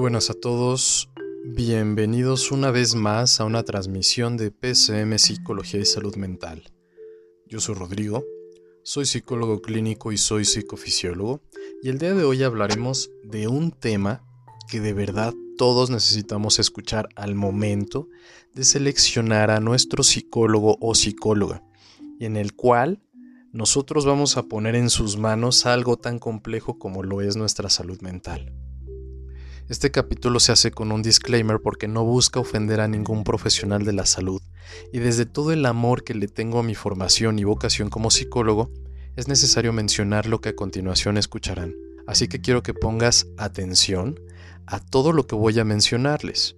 buenas 0.00 0.30
a 0.30 0.34
todos, 0.34 1.10
bienvenidos 1.44 2.52
una 2.52 2.70
vez 2.70 2.94
más 2.94 3.38
a 3.38 3.44
una 3.44 3.64
transmisión 3.64 4.38
de 4.38 4.50
PCM 4.50 5.18
Psicología 5.18 5.78
y 5.78 5.84
Salud 5.84 6.16
Mental. 6.16 6.62
Yo 7.46 7.60
soy 7.60 7.74
Rodrigo, 7.74 8.24
soy 8.82 9.04
psicólogo 9.04 9.60
clínico 9.60 10.10
y 10.10 10.16
soy 10.16 10.46
psicofisiólogo, 10.46 11.42
y 11.82 11.90
el 11.90 11.98
día 11.98 12.14
de 12.14 12.24
hoy 12.24 12.42
hablaremos 12.42 13.10
de 13.24 13.46
un 13.46 13.72
tema 13.72 14.24
que 14.70 14.80
de 14.80 14.94
verdad 14.94 15.34
todos 15.58 15.90
necesitamos 15.90 16.58
escuchar 16.60 17.10
al 17.14 17.34
momento 17.34 18.08
de 18.54 18.64
seleccionar 18.64 19.50
a 19.50 19.60
nuestro 19.60 20.02
psicólogo 20.02 20.78
o 20.80 20.94
psicóloga, 20.94 21.62
y 22.18 22.24
en 22.24 22.38
el 22.38 22.54
cual 22.54 23.02
nosotros 23.52 24.06
vamos 24.06 24.38
a 24.38 24.44
poner 24.44 24.76
en 24.76 24.88
sus 24.88 25.18
manos 25.18 25.66
algo 25.66 25.98
tan 25.98 26.18
complejo 26.18 26.78
como 26.78 27.02
lo 27.02 27.20
es 27.20 27.36
nuestra 27.36 27.68
salud 27.68 28.00
mental. 28.00 28.50
Este 29.70 29.92
capítulo 29.92 30.40
se 30.40 30.50
hace 30.50 30.72
con 30.72 30.90
un 30.90 31.00
disclaimer 31.00 31.60
porque 31.62 31.86
no 31.86 32.04
busca 32.04 32.40
ofender 32.40 32.80
a 32.80 32.88
ningún 32.88 33.22
profesional 33.22 33.84
de 33.84 33.92
la 33.92 34.04
salud, 34.04 34.42
y 34.92 34.98
desde 34.98 35.26
todo 35.26 35.52
el 35.52 35.64
amor 35.64 36.02
que 36.02 36.12
le 36.12 36.26
tengo 36.26 36.58
a 36.58 36.64
mi 36.64 36.74
formación 36.74 37.38
y 37.38 37.44
vocación 37.44 37.88
como 37.88 38.10
psicólogo, 38.10 38.72
es 39.14 39.28
necesario 39.28 39.72
mencionar 39.72 40.26
lo 40.26 40.40
que 40.40 40.48
a 40.48 40.56
continuación 40.56 41.16
escucharán. 41.16 41.76
Así 42.08 42.26
que 42.26 42.40
quiero 42.40 42.64
que 42.64 42.74
pongas 42.74 43.28
atención 43.38 44.18
a 44.66 44.80
todo 44.80 45.12
lo 45.12 45.28
que 45.28 45.36
voy 45.36 45.56
a 45.60 45.64
mencionarles, 45.64 46.56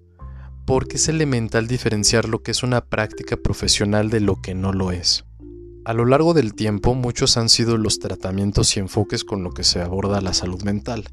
porque 0.65 0.97
es 0.97 1.07
elemental 1.07 1.67
diferenciar 1.67 2.31
lo 2.31 2.43
que 2.43 2.53
es 2.53 2.63
una 2.63 2.87
práctica 2.87 3.37
profesional 3.37 4.09
de 4.09 4.21
lo 4.21 4.41
que 4.41 4.55
no 4.55 4.73
lo 4.73 4.91
es. 4.91 5.27
A 5.85 5.93
lo 5.93 6.07
largo 6.07 6.33
del 6.33 6.55
tiempo, 6.55 6.95
muchos 6.95 7.37
han 7.37 7.51
sido 7.51 7.77
los 7.77 7.99
tratamientos 7.99 8.75
y 8.79 8.81
enfoques 8.81 9.23
con 9.23 9.45
lo 9.45 9.51
que 9.51 9.65
se 9.65 9.83
aborda 9.83 10.23
la 10.23 10.33
salud 10.33 10.63
mental. 10.63 11.05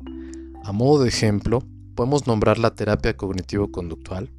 A 0.63 0.71
modo 0.71 1.03
de 1.03 1.09
ejemplo, 1.09 1.61
podemos 1.99 2.27
nombrar 2.27 2.59
la 2.59 2.75
terapia 2.75 3.17
cognitivo-conductual, 3.17 4.31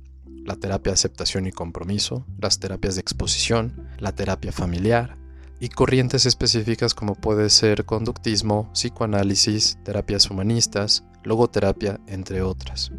la 0.47 0.57
terapia 0.57 0.93
de 0.93 0.95
aceptación 0.95 1.47
y 1.47 1.53
compromiso, 1.53 2.25
las 2.39 2.59
terapias 2.59 2.95
de 2.95 3.03
exposición, 3.03 3.87
la 3.99 4.15
terapia 4.15 4.51
familiar 4.51 5.19
y 5.61 5.69
corrientes 5.69 6.25
específicas 6.25 6.95
como 6.95 7.17
puede 7.17 7.51
ser 7.51 7.85
conductismo, 7.85 8.71
psicoanálisis, 8.73 9.77
terapias 9.85 10.31
humanistas, 10.31 11.05
logoterapia, 11.23 12.01
entre 12.07 12.41
otras. 12.41 12.93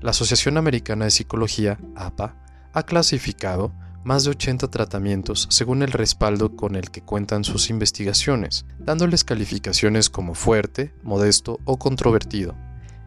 La 0.00 0.10
Asociación 0.10 0.58
Americana 0.58 1.06
de 1.06 1.10
Psicología, 1.10 1.80
APA, 1.96 2.36
ha 2.72 2.84
clasificado 2.84 3.74
más 4.04 4.22
de 4.22 4.30
80 4.30 4.68
tratamientos 4.68 5.48
según 5.50 5.82
el 5.82 5.90
respaldo 5.90 6.54
con 6.54 6.76
el 6.76 6.92
que 6.92 7.02
cuentan 7.02 7.42
sus 7.42 7.68
investigaciones, 7.68 8.64
dándoles 8.78 9.24
calificaciones 9.24 10.08
como 10.08 10.36
fuerte, 10.36 10.94
modesto 11.02 11.58
o 11.64 11.80
controvertido. 11.80 12.54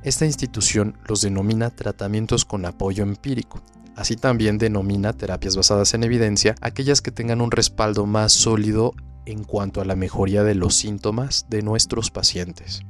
Esta 0.04 0.26
institución 0.26 0.98
los 1.08 1.22
denomina 1.22 1.70
tratamientos 1.70 2.46
con 2.46 2.66
apoyo 2.66 3.04
empírico. 3.04 3.62
Así 3.96 4.16
también 4.16 4.58
denomina 4.58 5.14
terapias 5.14 5.58
basadas 5.58 5.94
en 5.96 6.04
evidencia 6.04 6.56
aquellas 6.62 7.02
que 7.02 7.12
tengan 7.12 7.42
un 7.42 7.52
respaldo 7.52 8.06
más 8.06 8.32
sólido 8.32 8.94
en 9.26 9.44
cuanto 9.44 9.82
a 9.82 9.86
la 9.86 9.96
mejoría 9.96 10.44
de 10.44 10.56
los 10.56 10.76
síntomas 10.76 11.48
de 11.50 11.64
nuestros 11.64 12.12
pacientes. 12.12 12.84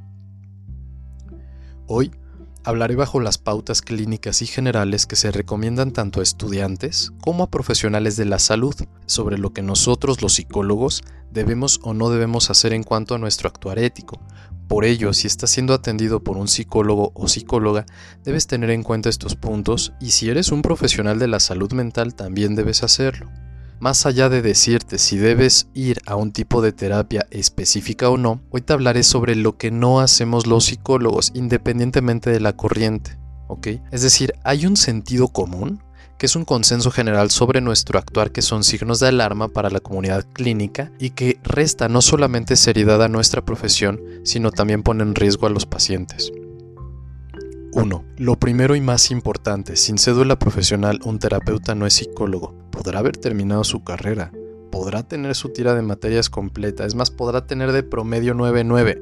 Hoy 1.86 2.12
hablaré 2.62 2.96
bajo 2.96 3.20
las 3.20 3.38
pautas 3.38 3.80
clínicas 3.80 4.42
y 4.42 4.46
generales 4.46 5.06
que 5.06 5.16
se 5.16 5.32
recomiendan 5.32 5.92
tanto 5.92 6.20
a 6.20 6.22
estudiantes 6.22 7.12
como 7.22 7.44
a 7.44 7.50
profesionales 7.50 8.16
de 8.16 8.26
la 8.26 8.38
salud 8.38 8.74
sobre 9.06 9.38
lo 9.38 9.54
que 9.54 9.62
nosotros 9.62 10.20
los 10.20 10.34
psicólogos 10.34 11.02
debemos 11.30 11.80
o 11.82 11.94
no 11.94 12.10
debemos 12.10 12.50
hacer 12.50 12.74
en 12.74 12.82
cuanto 12.82 13.14
a 13.14 13.18
nuestro 13.18 13.48
actuar 13.48 13.78
ético, 13.78 14.20
por 14.68 14.84
ello, 14.84 15.14
si 15.14 15.26
estás 15.26 15.50
siendo 15.50 15.72
atendido 15.72 16.22
por 16.22 16.36
un 16.36 16.46
psicólogo 16.46 17.12
o 17.14 17.26
psicóloga, 17.26 17.86
debes 18.22 18.46
tener 18.46 18.70
en 18.70 18.82
cuenta 18.82 19.08
estos 19.08 19.34
puntos 19.34 19.94
y 19.98 20.10
si 20.10 20.28
eres 20.28 20.52
un 20.52 20.60
profesional 20.60 21.18
de 21.18 21.26
la 21.26 21.40
salud 21.40 21.72
mental 21.72 22.14
también 22.14 22.54
debes 22.54 22.82
hacerlo. 22.82 23.30
Más 23.80 24.06
allá 24.06 24.28
de 24.28 24.42
decirte 24.42 24.98
si 24.98 25.16
debes 25.16 25.68
ir 25.72 26.00
a 26.06 26.16
un 26.16 26.32
tipo 26.32 26.60
de 26.60 26.72
terapia 26.72 27.26
específica 27.30 28.10
o 28.10 28.18
no, 28.18 28.42
hoy 28.50 28.60
te 28.60 28.74
hablaré 28.74 29.04
sobre 29.04 29.36
lo 29.36 29.56
que 29.56 29.70
no 29.70 30.00
hacemos 30.00 30.46
los 30.46 30.66
psicólogos 30.66 31.32
independientemente 31.34 32.30
de 32.30 32.40
la 32.40 32.54
corriente. 32.54 33.18
¿ok? 33.48 33.68
Es 33.90 34.02
decir, 34.02 34.34
¿hay 34.44 34.66
un 34.66 34.76
sentido 34.76 35.28
común? 35.28 35.82
Que 36.18 36.26
es 36.26 36.36
un 36.36 36.44
consenso 36.44 36.90
general 36.90 37.30
sobre 37.30 37.60
nuestro 37.60 37.98
actuar 37.98 38.32
que 38.32 38.42
son 38.42 38.64
signos 38.64 38.98
de 39.00 39.08
alarma 39.08 39.48
para 39.48 39.70
la 39.70 39.80
comunidad 39.80 40.26
clínica 40.32 40.90
y 40.98 41.10
que 41.10 41.38
resta 41.44 41.88
no 41.88 42.02
solamente 42.02 42.56
seriedad 42.56 43.02
a 43.02 43.08
nuestra 43.08 43.44
profesión, 43.44 44.00
sino 44.24 44.50
también 44.50 44.82
pone 44.82 45.04
en 45.04 45.14
riesgo 45.14 45.46
a 45.46 45.50
los 45.50 45.64
pacientes. 45.64 46.32
1. 47.72 48.04
Lo 48.16 48.36
primero 48.36 48.74
y 48.74 48.80
más 48.80 49.10
importante, 49.12 49.76
sin 49.76 49.98
cédula 49.98 50.38
profesional 50.38 50.98
un 51.04 51.20
terapeuta 51.20 51.76
no 51.76 51.86
es 51.86 51.94
psicólogo. 51.94 52.54
Podrá 52.72 52.98
haber 52.98 53.16
terminado 53.16 53.62
su 53.62 53.84
carrera, 53.84 54.32
podrá 54.72 55.04
tener 55.04 55.36
su 55.36 55.50
tira 55.50 55.74
de 55.74 55.82
materias 55.82 56.30
completa, 56.30 56.84
es 56.84 56.96
más, 56.96 57.10
podrá 57.10 57.46
tener 57.46 57.70
de 57.70 57.84
promedio 57.84 58.34
9.9, 58.34 59.00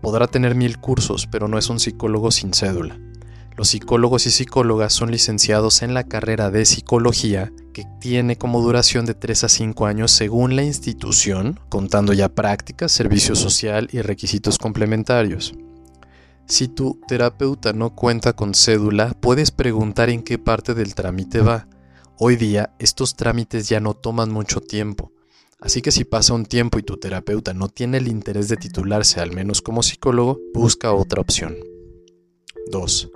podrá 0.00 0.26
tener 0.28 0.54
mil 0.54 0.78
cursos, 0.78 1.26
pero 1.26 1.48
no 1.48 1.58
es 1.58 1.68
un 1.68 1.80
psicólogo 1.80 2.30
sin 2.30 2.54
cédula. 2.54 2.98
Los 3.56 3.68
psicólogos 3.68 4.26
y 4.26 4.30
psicólogas 4.30 4.92
son 4.92 5.10
licenciados 5.10 5.82
en 5.82 5.92
la 5.92 6.04
carrera 6.04 6.50
de 6.50 6.64
psicología 6.64 7.52
que 7.72 7.84
tiene 8.00 8.36
como 8.36 8.60
duración 8.62 9.06
de 9.06 9.14
3 9.14 9.44
a 9.44 9.48
5 9.48 9.86
años 9.86 10.12
según 10.12 10.56
la 10.56 10.62
institución, 10.62 11.60
contando 11.68 12.12
ya 12.12 12.28
prácticas, 12.28 12.92
servicio 12.92 13.34
social 13.34 13.88
y 13.92 14.00
requisitos 14.00 14.58
complementarios. 14.58 15.54
Si 16.46 16.68
tu 16.68 17.00
terapeuta 17.06 17.72
no 17.72 17.94
cuenta 17.94 18.32
con 18.32 18.54
cédula, 18.54 19.14
puedes 19.20 19.50
preguntar 19.50 20.10
en 20.10 20.22
qué 20.22 20.38
parte 20.38 20.74
del 20.74 20.94
trámite 20.94 21.40
va. 21.40 21.68
Hoy 22.18 22.36
día 22.36 22.74
estos 22.78 23.14
trámites 23.14 23.68
ya 23.68 23.78
no 23.80 23.94
toman 23.94 24.30
mucho 24.30 24.60
tiempo, 24.60 25.12
así 25.60 25.80
que 25.80 25.92
si 25.92 26.04
pasa 26.04 26.34
un 26.34 26.46
tiempo 26.46 26.78
y 26.78 26.82
tu 26.82 26.96
terapeuta 26.96 27.54
no 27.54 27.68
tiene 27.68 27.98
el 27.98 28.08
interés 28.08 28.48
de 28.48 28.56
titularse 28.56 29.20
al 29.20 29.32
menos 29.32 29.62
como 29.62 29.82
psicólogo, 29.82 30.40
busca 30.52 30.92
otra 30.92 31.20
opción. 31.20 31.56
2 32.70 33.10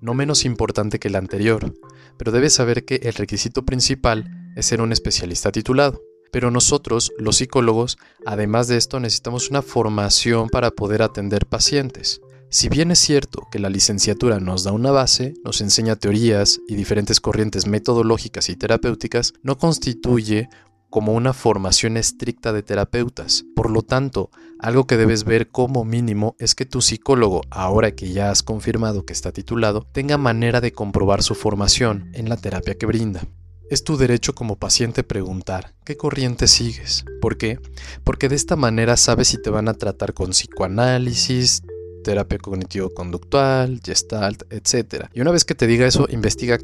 no 0.00 0.14
menos 0.14 0.44
importante 0.44 0.98
que 0.98 1.08
el 1.08 1.16
anterior, 1.16 1.74
pero 2.16 2.32
debes 2.32 2.54
saber 2.54 2.84
que 2.84 2.96
el 3.04 3.14
requisito 3.14 3.64
principal 3.64 4.52
es 4.56 4.66
ser 4.66 4.80
un 4.80 4.92
especialista 4.92 5.52
titulado. 5.52 6.02
Pero 6.30 6.50
nosotros, 6.50 7.12
los 7.18 7.36
psicólogos, 7.36 7.96
además 8.26 8.68
de 8.68 8.76
esto 8.76 9.00
necesitamos 9.00 9.50
una 9.50 9.62
formación 9.62 10.48
para 10.48 10.70
poder 10.70 11.02
atender 11.02 11.46
pacientes. 11.46 12.20
Si 12.50 12.70
bien 12.70 12.90
es 12.90 12.98
cierto 12.98 13.46
que 13.50 13.58
la 13.58 13.68
licenciatura 13.68 14.40
nos 14.40 14.64
da 14.64 14.72
una 14.72 14.90
base, 14.90 15.34
nos 15.44 15.60
enseña 15.60 15.96
teorías 15.96 16.60
y 16.66 16.76
diferentes 16.76 17.20
corrientes 17.20 17.66
metodológicas 17.66 18.48
y 18.48 18.56
terapéuticas, 18.56 19.34
no 19.42 19.58
constituye 19.58 20.48
como 20.90 21.12
una 21.12 21.32
formación 21.32 21.96
estricta 21.96 22.52
de 22.52 22.62
terapeutas. 22.62 23.44
Por 23.54 23.70
lo 23.70 23.82
tanto, 23.82 24.30
algo 24.58 24.86
que 24.86 24.96
debes 24.96 25.24
ver 25.24 25.48
como 25.48 25.84
mínimo 25.84 26.34
es 26.38 26.54
que 26.54 26.66
tu 26.66 26.80
psicólogo, 26.80 27.42
ahora 27.50 27.92
que 27.92 28.12
ya 28.12 28.30
has 28.30 28.42
confirmado 28.42 29.04
que 29.04 29.12
está 29.12 29.32
titulado, 29.32 29.86
tenga 29.92 30.18
manera 30.18 30.60
de 30.60 30.72
comprobar 30.72 31.22
su 31.22 31.34
formación 31.34 32.10
en 32.14 32.28
la 32.28 32.36
terapia 32.36 32.76
que 32.76 32.86
brinda. 32.86 33.22
Es 33.70 33.84
tu 33.84 33.98
derecho 33.98 34.34
como 34.34 34.56
paciente 34.56 35.04
preguntar 35.04 35.74
qué 35.84 35.96
corriente 35.96 36.48
sigues. 36.48 37.04
¿Por 37.20 37.36
qué? 37.36 37.58
Porque 38.02 38.30
de 38.30 38.36
esta 38.36 38.56
manera 38.56 38.96
sabes 38.96 39.28
si 39.28 39.40
te 39.40 39.50
van 39.50 39.68
a 39.68 39.74
tratar 39.74 40.14
con 40.14 40.30
psicoanálisis, 40.30 41.62
terapia 42.02 42.38
cognitivo-conductual, 42.38 43.80
gestalt, 43.84 44.44
etc. 44.50 45.08
Y 45.12 45.20
una 45.20 45.32
vez 45.32 45.44
que 45.44 45.54
te 45.54 45.66
diga 45.66 45.86
eso, 45.86 46.06
investiga. 46.08 46.58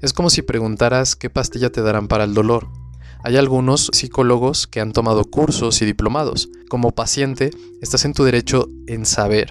Es 0.00 0.14
como 0.14 0.30
si 0.30 0.40
preguntaras 0.40 1.14
qué 1.14 1.28
pastilla 1.28 1.70
te 1.70 1.82
darán 1.82 2.08
para 2.08 2.24
el 2.24 2.32
dolor. 2.32 2.68
Hay 3.26 3.36
algunos 3.36 3.90
psicólogos 3.92 4.68
que 4.68 4.80
han 4.80 4.92
tomado 4.92 5.24
cursos 5.24 5.82
y 5.82 5.84
diplomados. 5.84 6.48
Como 6.68 6.92
paciente, 6.92 7.50
estás 7.82 8.04
en 8.04 8.12
tu 8.12 8.22
derecho 8.22 8.68
en 8.86 9.04
saber 9.04 9.50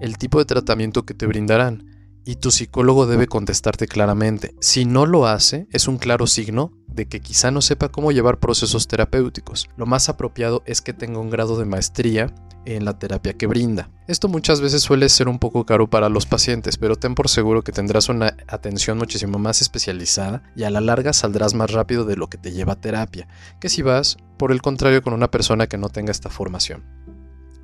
el 0.00 0.16
tipo 0.16 0.38
de 0.38 0.44
tratamiento 0.44 1.04
que 1.04 1.14
te 1.14 1.26
brindarán 1.26 1.89
y 2.24 2.36
tu 2.36 2.50
psicólogo 2.50 3.06
debe 3.06 3.26
contestarte 3.26 3.86
claramente. 3.86 4.54
Si 4.60 4.84
no 4.84 5.06
lo 5.06 5.26
hace, 5.26 5.66
es 5.72 5.88
un 5.88 5.98
claro 5.98 6.26
signo 6.26 6.72
de 6.86 7.06
que 7.06 7.20
quizá 7.20 7.50
no 7.50 7.62
sepa 7.62 7.88
cómo 7.88 8.12
llevar 8.12 8.38
procesos 8.38 8.88
terapéuticos. 8.88 9.68
Lo 9.76 9.86
más 9.86 10.08
apropiado 10.08 10.62
es 10.66 10.82
que 10.82 10.92
tenga 10.92 11.20
un 11.20 11.30
grado 11.30 11.58
de 11.58 11.64
maestría 11.64 12.34
en 12.66 12.84
la 12.84 12.98
terapia 12.98 13.32
que 13.34 13.46
brinda. 13.46 13.90
Esto 14.06 14.28
muchas 14.28 14.60
veces 14.60 14.82
suele 14.82 15.08
ser 15.08 15.28
un 15.28 15.38
poco 15.38 15.64
caro 15.64 15.88
para 15.88 16.08
los 16.08 16.26
pacientes, 16.26 16.76
pero 16.76 16.96
ten 16.96 17.14
por 17.14 17.28
seguro 17.28 17.62
que 17.62 17.72
tendrás 17.72 18.08
una 18.08 18.36
atención 18.48 18.98
muchísimo 18.98 19.38
más 19.38 19.62
especializada 19.62 20.42
y 20.54 20.64
a 20.64 20.70
la 20.70 20.80
larga 20.80 21.12
saldrás 21.12 21.54
más 21.54 21.70
rápido 21.70 22.04
de 22.04 22.16
lo 22.16 22.28
que 22.28 22.38
te 22.38 22.52
lleva 22.52 22.80
terapia, 22.80 23.28
que 23.60 23.68
si 23.68 23.82
vas, 23.82 24.18
por 24.36 24.52
el 24.52 24.62
contrario, 24.62 25.02
con 25.02 25.14
una 25.14 25.30
persona 25.30 25.68
que 25.68 25.78
no 25.78 25.88
tenga 25.88 26.10
esta 26.10 26.28
formación. 26.28 26.84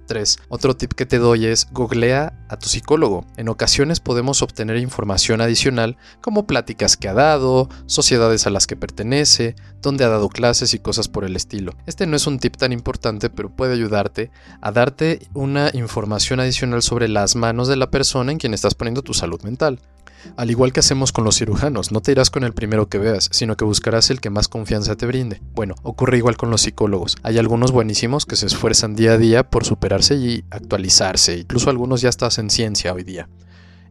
3. 0.07 0.39
Otro 0.49 0.77
tip 0.77 0.93
que 0.93 1.07
te 1.07 1.19
doy 1.19 1.47
es 1.47 1.69
googlea 1.73 2.33
a 2.49 2.57
tu 2.57 2.69
psicólogo. 2.69 3.27
En 3.37 3.49
ocasiones 3.49 4.01
podemos 4.01 4.43
obtener 4.43 4.77
información 4.79 5.41
adicional 5.41 5.97
como 6.21 6.47
pláticas 6.47 6.97
que 6.97 7.09
ha 7.09 7.15
dado, 7.15 7.69
sociedades 7.87 8.47
a 8.47 8.51
las 8.51 8.67
que 8.67 8.77
pertenece, 8.77 9.57
dónde 9.83 10.05
ha 10.05 10.09
dado 10.09 10.29
clases 10.29 10.75
y 10.75 10.79
cosas 10.79 11.09
por 11.09 11.25
el 11.25 11.37
estilo. 11.37 11.75
Este 11.87 12.07
no 12.07 12.17
es 12.17 12.27
un 12.27 12.39
tip 12.39 12.57
tan 12.57 12.73
importante, 12.73 13.31
pero 13.31 13.55
puede 13.55 13.75
ayudarte 13.75 14.31
a 14.61 14.73
darte 14.73 15.29
una 15.35 15.71
información 15.75 16.41
adicional 16.41 16.83
sobre 16.83 17.09
las 17.09 17.37
manos 17.37 17.69
de 17.69 17.77
la 17.77 17.91
persona 17.91 18.33
en 18.33 18.39
quien 18.39 18.55
estás 18.55 18.75
poniendo 18.75 19.03
tu 19.03 19.15
salud 19.15 19.43
mental. 19.43 19.81
Al 20.37 20.51
igual 20.51 20.73
que 20.73 20.81
hacemos 20.81 21.13
con 21.13 21.25
los 21.25 21.37
cirujanos, 21.37 21.93
no 21.93 22.01
te 22.01 22.13
irás 22.13 22.31
con 22.31 22.45
el 22.45 22.53
primero 22.53 22.89
que 22.89 22.99
veas, 22.99 23.29
sino 23.33 23.57
que 23.57 23.65
buscarás 23.65 24.11
el 24.11 24.21
que 24.21 24.31
más 24.31 24.49
confianza 24.49 24.97
te 24.97 25.07
brinde. 25.07 25.41
Bueno, 25.55 25.75
ocurre 25.83 26.19
igual 26.19 26.37
con 26.37 26.51
los 26.51 26.63
psicólogos. 26.63 27.17
Hay 27.23 27.39
algunos 27.39 27.73
buenísimos 27.73 28.27
que 28.27 28.37
se 28.37 28.47
esfuerzan 28.47 28.97
día 28.97 29.13
a 29.13 29.19
día 29.19 29.49
por 29.49 29.65
superarse 29.65 30.17
y 30.17 30.45
actualizarse, 30.51 31.39
incluso 31.39 31.71
algunos 31.71 32.01
ya 32.01 32.09
estás 32.09 32.39
en 32.39 32.51
ciencia 32.51 32.93
hoy 32.93 33.05
día. 33.05 33.29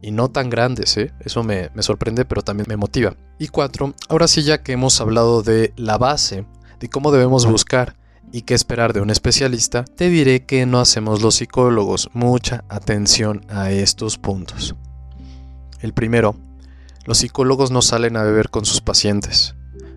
Y 0.02 0.10
no 0.10 0.30
tan 0.30 0.50
grandes, 0.50 0.96
¿eh? 0.98 1.12
Eso 1.20 1.42
me, 1.42 1.70
me 1.74 1.82
sorprende, 1.82 2.24
pero 2.24 2.42
también 2.42 2.66
me 2.68 2.76
motiva. 2.76 3.16
Y 3.38 3.48
cuatro, 3.48 3.94
ahora 4.08 4.28
sí 4.28 4.42
ya 4.42 4.62
que 4.62 4.72
hemos 4.72 5.00
hablado 5.00 5.42
de 5.42 5.72
la 5.76 5.98
base, 5.98 6.44
de 6.80 6.88
cómo 6.88 7.10
debemos 7.10 7.46
buscar, 7.46 7.96
y 8.32 8.42
qué 8.42 8.54
esperar 8.54 8.92
de 8.92 9.00
un 9.00 9.10
especialista, 9.10 9.84
te 9.84 10.08
diré 10.10 10.44
que 10.44 10.66
no 10.66 10.80
hacemos 10.80 11.22
los 11.22 11.36
psicólogos. 11.36 12.10
Mucha 12.12 12.64
atención 12.68 13.44
a 13.48 13.70
estos 13.70 14.18
puntos. 14.18 14.74
El 15.80 15.92
primero, 15.92 16.36
los 17.04 17.18
psicólogos 17.18 17.70
no 17.70 17.82
salen 17.82 18.16
a 18.16 18.22
beber 18.22 18.50
con 18.50 18.64
sus 18.64 18.80
pacientes. 18.80 19.54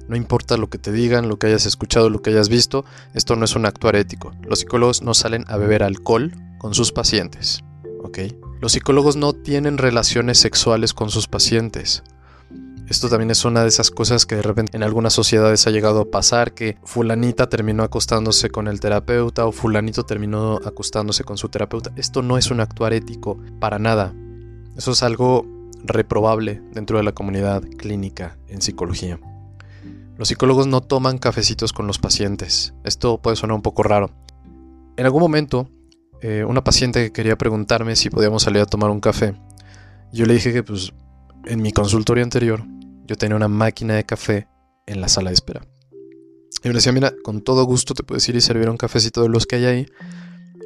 No 0.08 0.16
importa 0.16 0.58
lo 0.58 0.70
que 0.70 0.78
te 0.78 0.92
digan, 0.92 1.30
lo 1.30 1.38
que 1.38 1.48
hayas 1.48 1.66
escuchado, 1.66 2.10
lo 2.10 2.22
que 2.22 2.32
hayas 2.32 2.50
visto, 2.50 2.84
esto 3.14 3.36
no 3.36 3.46
es 3.46 3.56
un 3.56 3.66
actuar 3.66 3.96
ético. 3.96 4.34
Los 4.42 4.60
psicólogos 4.60 5.04
no 5.04 5.14
salen 5.14 5.46
a 5.48 5.58
beber 5.58 5.84
alcohol 5.84 6.34
con 6.58 6.74
sus 6.74 6.92
pacientes. 6.92 7.64
¿Ok? 8.02 8.20
Los 8.60 8.74
psicólogos 8.74 9.16
no 9.16 9.34
tienen 9.34 9.78
relaciones 9.78 10.40
sexuales 10.40 10.94
con 10.94 11.10
sus 11.10 11.28
pacientes. 11.28 12.04
Esto 12.90 13.08
también 13.08 13.30
es 13.30 13.46
una 13.46 13.62
de 13.62 13.68
esas 13.68 13.92
cosas 13.92 14.26
que 14.26 14.36
de 14.36 14.42
repente 14.42 14.76
en 14.76 14.82
algunas 14.82 15.14
sociedades 15.14 15.68
ha 15.68 15.70
llegado 15.70 16.02
a 16.02 16.06
pasar, 16.06 16.56
que 16.56 16.78
fulanita 16.84 17.48
terminó 17.48 17.84
acostándose 17.84 18.50
con 18.50 18.68
el 18.68 18.80
terapeuta 18.80 19.46
o 19.46 19.52
fulanito 19.52 20.06
terminó 20.06 20.60
acostándose 20.66 21.24
con 21.24 21.38
su 21.38 21.50
terapeuta. 21.50 21.92
Esto 21.96 22.24
no 22.24 22.40
es 22.40 22.50
un 22.50 22.62
actuar 22.62 22.94
ético 22.94 23.38
para 23.60 23.78
nada. 23.78 24.14
Eso 24.76 24.92
es 24.92 25.04
algo 25.04 25.46
reprobable 25.84 26.62
dentro 26.74 26.98
de 26.98 27.04
la 27.04 27.12
comunidad 27.12 27.64
clínica 27.78 28.38
en 28.48 28.62
psicología. 28.62 29.20
Los 30.18 30.28
psicólogos 30.28 30.68
no 30.68 30.82
toman 30.82 31.18
cafecitos 31.18 31.72
con 31.72 31.88
los 31.88 31.98
pacientes. 31.98 32.74
Esto 32.84 33.22
puede 33.22 33.38
sonar 33.38 33.56
un 33.56 33.62
poco 33.62 33.84
raro. 33.84 34.12
En 34.98 35.06
algún 35.06 35.22
momento, 35.22 35.70
eh, 36.22 36.44
una 36.44 36.64
paciente 36.64 37.12
quería 37.14 37.38
preguntarme 37.38 37.96
si 37.96 38.10
podíamos 38.10 38.44
salir 38.44 38.62
a 38.62 38.66
tomar 38.66 38.90
un 38.90 39.00
café. 39.00 39.36
Yo 40.12 40.26
le 40.26 40.34
dije 40.34 40.52
que 40.52 40.64
pues 40.64 40.92
en 41.46 41.62
mi 41.62 41.72
consultorio 41.72 42.24
anterior 42.24 42.66
yo 43.06 43.16
tenía 43.16 43.38
una 43.38 43.48
máquina 43.48 43.96
de 43.96 44.06
café 44.06 44.48
en 44.86 45.00
la 45.00 45.08
sala 45.08 45.30
de 45.30 45.36
espera. 45.36 45.66
Y 46.64 46.68
me 46.68 46.74
decía, 46.74 46.92
mira, 46.92 47.14
con 47.24 47.42
todo 47.42 47.64
gusto 47.64 47.94
te 47.94 48.04
puedes 48.04 48.28
ir 48.28 48.36
y 48.36 48.42
servir 48.42 48.70
un 48.70 48.76
cafecito 48.76 49.22
de 49.22 49.30
los 49.30 49.46
que 49.46 49.56
hay 49.56 49.66
ahí 49.66 49.86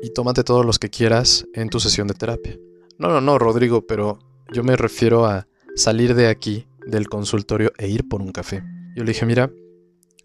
y 0.01 0.09
tómate 0.09 0.43
todos 0.43 0.65
los 0.65 0.79
que 0.79 0.89
quieras 0.89 1.45
en 1.53 1.69
tu 1.69 1.79
sesión 1.79 2.07
de 2.07 2.15
terapia. 2.15 2.57
No, 2.97 3.09
no, 3.09 3.21
no, 3.21 3.37
Rodrigo, 3.37 3.85
pero 3.85 4.19
yo 4.51 4.63
me 4.63 4.75
refiero 4.75 5.25
a 5.25 5.47
salir 5.75 6.15
de 6.15 6.27
aquí, 6.27 6.67
del 6.85 7.07
consultorio, 7.07 7.71
e 7.77 7.87
ir 7.87 8.07
por 8.07 8.21
un 8.21 8.31
café. 8.31 8.63
Yo 8.95 9.03
le 9.03 9.11
dije, 9.11 9.25
mira, 9.25 9.51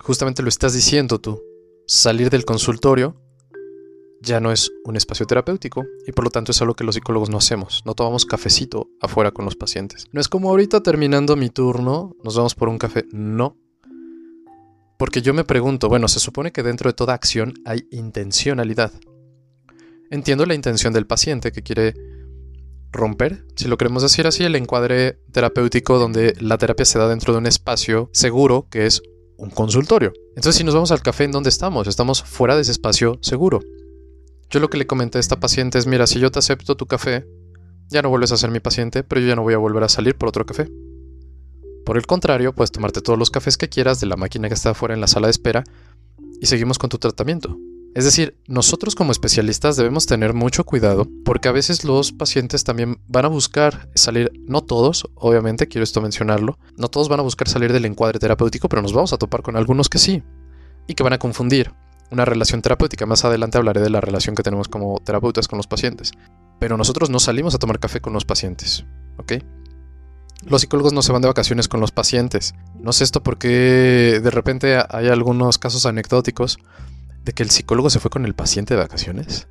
justamente 0.00 0.42
lo 0.42 0.48
estás 0.48 0.74
diciendo 0.74 1.20
tú. 1.20 1.42
Salir 1.86 2.30
del 2.30 2.44
consultorio 2.44 3.16
ya 4.20 4.40
no 4.40 4.50
es 4.52 4.70
un 4.84 4.96
espacio 4.96 5.26
terapéutico 5.26 5.86
y 6.06 6.12
por 6.12 6.24
lo 6.24 6.30
tanto 6.30 6.52
es 6.52 6.60
algo 6.60 6.74
que 6.74 6.84
los 6.84 6.94
psicólogos 6.94 7.30
no 7.30 7.38
hacemos. 7.38 7.82
No 7.84 7.94
tomamos 7.94 8.26
cafecito 8.26 8.90
afuera 9.00 9.30
con 9.30 9.44
los 9.44 9.56
pacientes. 9.56 10.06
No 10.12 10.20
es 10.20 10.28
como 10.28 10.50
ahorita 10.50 10.82
terminando 10.82 11.36
mi 11.36 11.50
turno, 11.50 12.16
nos 12.22 12.36
vamos 12.36 12.54
por 12.54 12.68
un 12.68 12.78
café. 12.78 13.04
No. 13.12 13.56
Porque 14.98 15.22
yo 15.22 15.32
me 15.32 15.44
pregunto, 15.44 15.88
bueno, 15.88 16.08
se 16.08 16.18
supone 16.18 16.50
que 16.50 16.62
dentro 16.62 16.90
de 16.90 16.94
toda 16.94 17.14
acción 17.14 17.54
hay 17.64 17.86
intencionalidad. 17.90 18.92
Entiendo 20.10 20.44
la 20.46 20.54
intención 20.54 20.92
del 20.92 21.06
paciente 21.06 21.52
que 21.52 21.62
quiere 21.62 21.94
romper, 22.92 23.44
si 23.56 23.68
lo 23.68 23.76
queremos 23.76 24.02
decir 24.02 24.26
así, 24.26 24.44
el 24.44 24.56
encuadre 24.56 25.18
terapéutico 25.32 25.98
donde 25.98 26.34
la 26.40 26.58
terapia 26.58 26.84
se 26.84 26.98
da 26.98 27.08
dentro 27.08 27.32
de 27.32 27.38
un 27.38 27.46
espacio 27.46 28.10
seguro 28.12 28.66
que 28.70 28.86
es 28.86 29.02
un 29.36 29.50
consultorio. 29.50 30.12
Entonces, 30.36 30.56
si 30.56 30.64
nos 30.64 30.74
vamos 30.74 30.90
al 30.90 31.02
café, 31.02 31.24
¿en 31.24 31.32
dónde 31.32 31.48
estamos? 31.48 31.86
Estamos 31.86 32.22
fuera 32.22 32.56
de 32.56 32.62
ese 32.62 32.72
espacio 32.72 33.18
seguro. 33.22 33.60
Yo 34.50 34.60
lo 34.60 34.68
que 34.68 34.78
le 34.78 34.86
comenté 34.86 35.18
a 35.18 35.20
esta 35.20 35.38
paciente 35.38 35.78
es, 35.78 35.86
mira, 35.86 36.06
si 36.06 36.18
yo 36.18 36.30
te 36.30 36.38
acepto 36.38 36.76
tu 36.76 36.86
café, 36.86 37.26
ya 37.88 38.02
no 38.02 38.08
vuelves 38.08 38.32
a 38.32 38.36
ser 38.36 38.50
mi 38.50 38.60
paciente, 38.60 39.04
pero 39.04 39.20
yo 39.20 39.28
ya 39.28 39.36
no 39.36 39.42
voy 39.42 39.54
a 39.54 39.58
volver 39.58 39.82
a 39.82 39.88
salir 39.88 40.16
por 40.16 40.28
otro 40.28 40.44
café. 40.44 40.68
Por 41.84 41.96
el 41.96 42.06
contrario, 42.06 42.54
puedes 42.54 42.72
tomarte 42.72 43.00
todos 43.00 43.18
los 43.18 43.30
cafés 43.30 43.56
que 43.56 43.68
quieras 43.68 44.00
de 44.00 44.06
la 44.06 44.16
máquina 44.16 44.48
que 44.48 44.54
está 44.54 44.70
afuera 44.70 44.94
en 44.94 45.00
la 45.00 45.06
sala 45.06 45.28
de 45.28 45.32
espera 45.32 45.64
y 46.40 46.46
seguimos 46.46 46.78
con 46.78 46.90
tu 46.90 46.98
tratamiento. 46.98 47.56
Es 47.94 48.04
decir, 48.04 48.36
nosotros 48.46 48.94
como 48.94 49.12
especialistas 49.12 49.76
debemos 49.76 50.06
tener 50.06 50.34
mucho 50.34 50.64
cuidado 50.64 51.08
porque 51.24 51.48
a 51.48 51.52
veces 51.52 51.84
los 51.84 52.12
pacientes 52.12 52.62
también 52.62 53.00
van 53.08 53.24
a 53.24 53.28
buscar 53.28 53.88
salir, 53.94 54.30
no 54.46 54.60
todos, 54.60 55.08
obviamente 55.14 55.66
quiero 55.66 55.84
esto 55.84 56.00
mencionarlo, 56.00 56.58
no 56.76 56.88
todos 56.88 57.08
van 57.08 57.20
a 57.20 57.24
buscar 57.24 57.48
salir 57.48 57.72
del 57.72 57.86
encuadre 57.86 58.18
terapéutico, 58.18 58.68
pero 58.68 58.82
nos 58.82 58.92
vamos 58.92 59.12
a 59.12 59.18
topar 59.18 59.42
con 59.42 59.56
algunos 59.56 59.88
que 59.88 59.98
sí 59.98 60.22
y 60.86 60.94
que 60.94 61.02
van 61.02 61.14
a 61.14 61.18
confundir 61.18 61.72
una 62.10 62.24
relación 62.24 62.62
terapéutica. 62.62 63.06
Más 63.06 63.24
adelante 63.24 63.58
hablaré 63.58 63.80
de 63.80 63.90
la 63.90 64.00
relación 64.00 64.34
que 64.34 64.42
tenemos 64.42 64.68
como 64.68 65.00
terapeutas 65.04 65.48
con 65.48 65.56
los 65.56 65.66
pacientes. 65.66 66.12
Pero 66.58 66.76
nosotros 66.76 67.10
no 67.10 67.20
salimos 67.20 67.54
a 67.54 67.58
tomar 67.58 67.78
café 67.78 68.00
con 68.00 68.12
los 68.12 68.24
pacientes, 68.24 68.84
¿ok? 69.18 69.34
Los 70.46 70.60
psicólogos 70.60 70.92
no 70.92 71.02
se 71.02 71.12
van 71.12 71.22
de 71.22 71.28
vacaciones 71.28 71.68
con 71.68 71.80
los 71.80 71.92
pacientes. 71.92 72.54
No 72.78 72.92
sé 72.92 73.04
esto 73.04 73.22
porque 73.22 74.20
de 74.22 74.30
repente 74.30 74.78
hay 74.88 75.08
algunos 75.08 75.58
casos 75.58 75.84
anecdóticos 75.84 76.58
de 77.24 77.32
que 77.32 77.42
el 77.42 77.50
psicólogo 77.50 77.90
se 77.90 78.00
fue 78.00 78.10
con 78.10 78.24
el 78.24 78.34
paciente 78.34 78.74
de 78.74 78.80
vacaciones? 78.80 79.48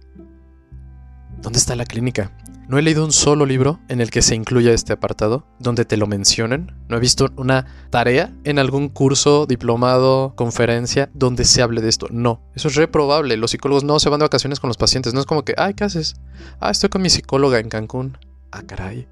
¿Dónde 1.42 1.60
está 1.60 1.76
la 1.76 1.86
clínica? 1.86 2.32
No 2.68 2.78
he 2.78 2.82
leído 2.82 3.06
un 3.06 3.14
solo 3.14 3.46
libro 3.46 3.80
en 3.88 4.02
el 4.02 4.12
que 4.12 4.22
se 4.22 4.36
incluya 4.36 4.74
este 4.74 4.92
apartado, 4.92 5.46
donde 5.58 5.86
te 5.86 5.96
lo 5.96 6.06
mencionen. 6.06 6.74
No 6.90 6.98
he 6.98 7.00
visto 7.00 7.30
una 7.38 7.66
tarea 7.92 8.34
en 8.44 8.60
algún 8.60 8.90
curso, 8.90 9.46
diplomado, 9.46 10.34
conferencia, 10.36 11.10
donde 11.14 11.46
se 11.46 11.62
hable 11.62 11.82
de 11.82 11.88
esto. 11.88 12.08
No, 12.12 12.42
eso 12.56 12.68
es 12.68 12.76
reprobable. 12.76 13.38
Los 13.38 13.52
psicólogos 13.52 13.86
no 13.86 14.00
se 14.00 14.10
van 14.10 14.20
de 14.20 14.26
vacaciones 14.26 14.60
con 14.60 14.68
los 14.68 14.76
pacientes. 14.76 15.14
No 15.14 15.22
es 15.22 15.26
como 15.26 15.46
que, 15.46 15.54
ay, 15.58 15.76
¿qué 15.76 15.86
haces? 15.86 16.16
Ah, 16.60 16.70
estoy 16.70 16.90
con 16.90 17.02
mi 17.02 17.10
psicóloga 17.10 17.60
en 17.60 17.70
Cancún. 17.70 18.18
Ah, 18.52 18.64
caray. 18.64 19.08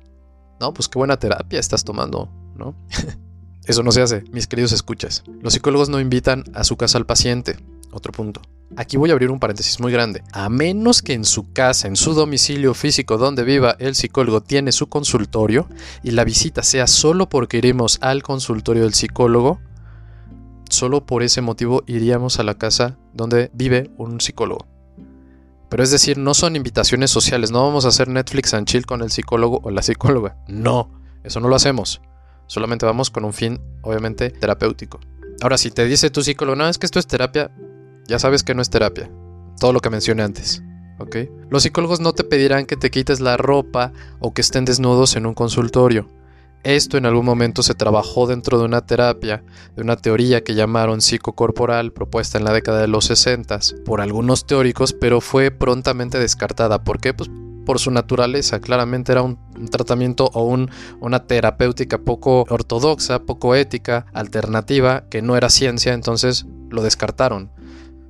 No, 0.59 0.73
pues 0.73 0.89
qué 0.89 0.99
buena 0.99 1.17
terapia 1.17 1.59
estás 1.59 1.85
tomando, 1.85 2.29
¿no? 2.57 2.75
eso 3.65 3.83
no 3.83 3.93
se 3.93 4.01
hace, 4.01 4.25
mis 4.33 4.47
queridos 4.47 4.73
escuchas. 4.73 5.23
Los 5.41 5.53
psicólogos 5.53 5.87
no 5.87 6.01
invitan 6.01 6.43
a 6.53 6.65
su 6.65 6.75
casa 6.75 6.97
al 6.97 7.05
paciente. 7.05 7.55
Otro 7.95 8.11
punto. 8.11 8.41
Aquí 8.75 8.97
voy 8.97 9.09
a 9.09 9.13
abrir 9.13 9.31
un 9.31 9.39
paréntesis 9.39 9.79
muy 9.79 9.89
grande. 9.89 10.21
A 10.33 10.49
menos 10.49 11.01
que 11.01 11.13
en 11.13 11.23
su 11.23 11.53
casa, 11.53 11.87
en 11.87 11.95
su 11.95 12.13
domicilio 12.13 12.73
físico 12.73 13.17
donde 13.17 13.45
viva 13.45 13.77
el 13.79 13.95
psicólogo, 13.95 14.41
tiene 14.41 14.73
su 14.73 14.87
consultorio 14.87 15.69
y 16.03 16.11
la 16.11 16.25
visita 16.25 16.61
sea 16.61 16.87
solo 16.87 17.29
porque 17.29 17.57
iremos 17.57 17.97
al 18.01 18.21
consultorio 18.21 18.83
del 18.83 18.93
psicólogo, 18.93 19.61
solo 20.69 21.05
por 21.05 21.23
ese 21.23 21.39
motivo 21.39 21.83
iríamos 21.87 22.37
a 22.37 22.43
la 22.43 22.55
casa 22.55 22.97
donde 23.13 23.49
vive 23.53 23.91
un 23.95 24.19
psicólogo. 24.19 24.67
Pero 25.69 25.81
es 25.81 25.89
decir, 25.89 26.17
no 26.17 26.33
son 26.33 26.57
invitaciones 26.57 27.11
sociales, 27.11 27.51
no 27.51 27.63
vamos 27.63 27.85
a 27.85 27.89
hacer 27.89 28.09
Netflix 28.09 28.53
and 28.53 28.67
chill 28.67 28.85
con 28.85 29.03
el 29.03 29.09
psicólogo 29.09 29.61
o 29.63 29.71
la 29.71 29.81
psicóloga. 29.81 30.35
No, 30.49 30.91
eso 31.23 31.39
no 31.39 31.47
lo 31.47 31.55
hacemos. 31.55 32.01
Solamente 32.47 32.85
vamos 32.85 33.09
con 33.09 33.23
un 33.23 33.31
fin, 33.31 33.61
obviamente, 33.83 34.31
terapéutico. 34.31 34.99
Ahora, 35.41 35.57
si 35.57 35.71
te 35.71 35.85
dice 35.85 36.09
tu 36.09 36.23
psicólogo, 36.23 36.55
no, 36.55 36.67
es 36.67 36.77
que 36.77 36.85
esto 36.85 36.99
es 36.99 37.07
terapia, 37.07 37.51
ya 38.07 38.19
sabes 38.19 38.43
que 38.43 38.55
no 38.55 38.61
es 38.61 38.69
terapia. 38.69 39.09
Todo 39.59 39.73
lo 39.73 39.79
que 39.79 39.89
mencioné 39.89 40.23
antes. 40.23 40.63
¿Ok? 40.99 41.17
Los 41.49 41.63
psicólogos 41.63 41.99
no 41.99 42.13
te 42.13 42.23
pedirán 42.23 42.65
que 42.65 42.77
te 42.77 42.89
quites 42.89 43.19
la 43.19 43.37
ropa 43.37 43.91
o 44.19 44.33
que 44.33 44.41
estén 44.41 44.65
desnudos 44.65 45.15
en 45.15 45.25
un 45.25 45.33
consultorio. 45.33 46.07
Esto 46.63 46.97
en 46.97 47.05
algún 47.05 47.25
momento 47.25 47.61
se 47.61 47.75
trabajó 47.75 48.25
dentro 48.25 48.57
de 48.57 48.65
una 48.65 48.85
terapia, 48.85 49.43
de 49.75 49.83
una 49.83 49.97
teoría 49.97 50.43
que 50.43 50.55
llamaron 50.55 50.99
psicocorporal, 50.99 51.91
propuesta 51.91 52.39
en 52.39 52.43
la 52.43 52.53
década 52.53 52.81
de 52.81 52.87
los 52.87 53.05
60 53.05 53.59
por 53.85 54.01
algunos 54.01 54.47
teóricos, 54.47 54.91
pero 54.93 55.21
fue 55.21 55.51
prontamente 55.51 56.17
descartada. 56.17 56.83
¿Por 56.83 56.99
qué? 56.99 57.13
Pues 57.13 57.29
por 57.65 57.79
su 57.79 57.91
naturaleza. 57.91 58.61
Claramente 58.61 59.11
era 59.11 59.23
un, 59.23 59.37
tratamiento 59.69 60.29
o 60.33 60.43
un, 60.43 60.69
una 61.01 61.25
terapéutica 61.25 61.97
poco 61.97 62.45
ortodoxa, 62.49 63.19
poco 63.19 63.55
ética, 63.55 64.05
alternativa, 64.13 65.03
que 65.09 65.21
no 65.21 65.35
era 65.35 65.49
ciencia, 65.49 65.93
entonces 65.93 66.45
lo 66.69 66.83
descartaron. 66.83 67.51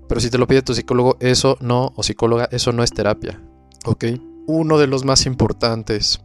Pero 0.07 0.21
si 0.21 0.29
te 0.29 0.37
lo 0.37 0.47
pide 0.47 0.61
tu 0.61 0.73
psicólogo, 0.73 1.17
eso 1.19 1.57
no, 1.61 1.91
o 1.95 2.03
psicóloga, 2.03 2.47
eso 2.51 2.71
no 2.71 2.83
es 2.83 2.91
terapia. 2.91 3.41
¿Ok? 3.85 4.05
Uno 4.47 4.77
de 4.77 4.87
los 4.87 5.05
más 5.05 5.25
importantes. 5.25 6.21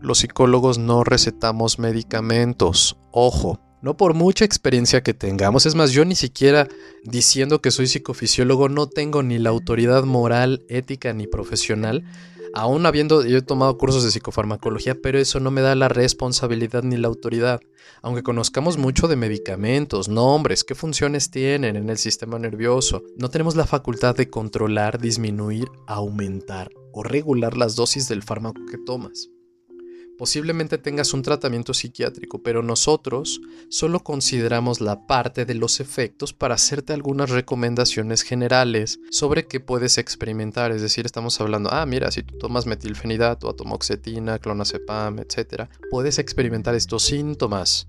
Los 0.00 0.18
psicólogos 0.18 0.78
no 0.78 1.04
recetamos 1.04 1.78
medicamentos. 1.78 2.98
Ojo, 3.10 3.60
no 3.82 3.96
por 3.96 4.14
mucha 4.14 4.44
experiencia 4.44 5.02
que 5.02 5.14
tengamos. 5.14 5.66
Es 5.66 5.74
más, 5.74 5.90
yo 5.90 6.04
ni 6.04 6.14
siquiera 6.14 6.68
diciendo 7.04 7.60
que 7.60 7.70
soy 7.70 7.86
psicofisiólogo 7.86 8.68
no 8.68 8.86
tengo 8.86 9.22
ni 9.22 9.38
la 9.38 9.50
autoridad 9.50 10.04
moral, 10.04 10.64
ética 10.68 11.12
ni 11.12 11.26
profesional 11.26 12.04
aún 12.52 12.86
habiendo 12.86 13.24
yo 13.24 13.38
he 13.38 13.42
tomado 13.42 13.76
cursos 13.78 14.04
de 14.04 14.10
psicofarmacología, 14.10 14.94
pero 15.00 15.18
eso 15.18 15.40
no 15.40 15.50
me 15.50 15.60
da 15.60 15.74
la 15.74 15.88
responsabilidad 15.88 16.82
ni 16.82 16.96
la 16.96 17.08
autoridad. 17.08 17.60
Aunque 18.02 18.22
conozcamos 18.22 18.78
mucho 18.78 19.08
de 19.08 19.16
medicamentos, 19.16 20.08
nombres, 20.08 20.64
qué 20.64 20.74
funciones 20.74 21.30
tienen 21.30 21.76
en 21.76 21.88
el 21.88 21.98
sistema 21.98 22.38
nervioso, 22.38 23.02
no 23.16 23.30
tenemos 23.30 23.56
la 23.56 23.66
facultad 23.66 24.14
de 24.16 24.28
controlar, 24.28 25.00
disminuir, 25.00 25.68
aumentar 25.86 26.70
o 26.92 27.02
regular 27.02 27.56
las 27.56 27.76
dosis 27.76 28.08
del 28.08 28.22
fármaco 28.22 28.60
que 28.70 28.78
tomas. 28.78 29.31
Posiblemente 30.22 30.78
tengas 30.78 31.14
un 31.14 31.22
tratamiento 31.22 31.74
psiquiátrico, 31.74 32.44
pero 32.44 32.62
nosotros 32.62 33.40
solo 33.68 34.04
consideramos 34.04 34.80
la 34.80 35.04
parte 35.08 35.44
de 35.44 35.56
los 35.56 35.80
efectos 35.80 36.32
para 36.32 36.54
hacerte 36.54 36.92
algunas 36.92 37.30
recomendaciones 37.30 38.22
generales 38.22 39.00
sobre 39.10 39.48
qué 39.48 39.58
puedes 39.58 39.98
experimentar. 39.98 40.70
Es 40.70 40.80
decir, 40.80 41.06
estamos 41.06 41.40
hablando, 41.40 41.70
ah, 41.72 41.84
mira, 41.86 42.12
si 42.12 42.22
tú 42.22 42.38
tomas 42.38 42.66
metilfenidato, 42.66 43.48
atomoxetina, 43.50 44.38
clonazepam, 44.38 45.18
etc., 45.18 45.68
puedes 45.90 46.20
experimentar 46.20 46.76
estos 46.76 47.02
síntomas. 47.02 47.88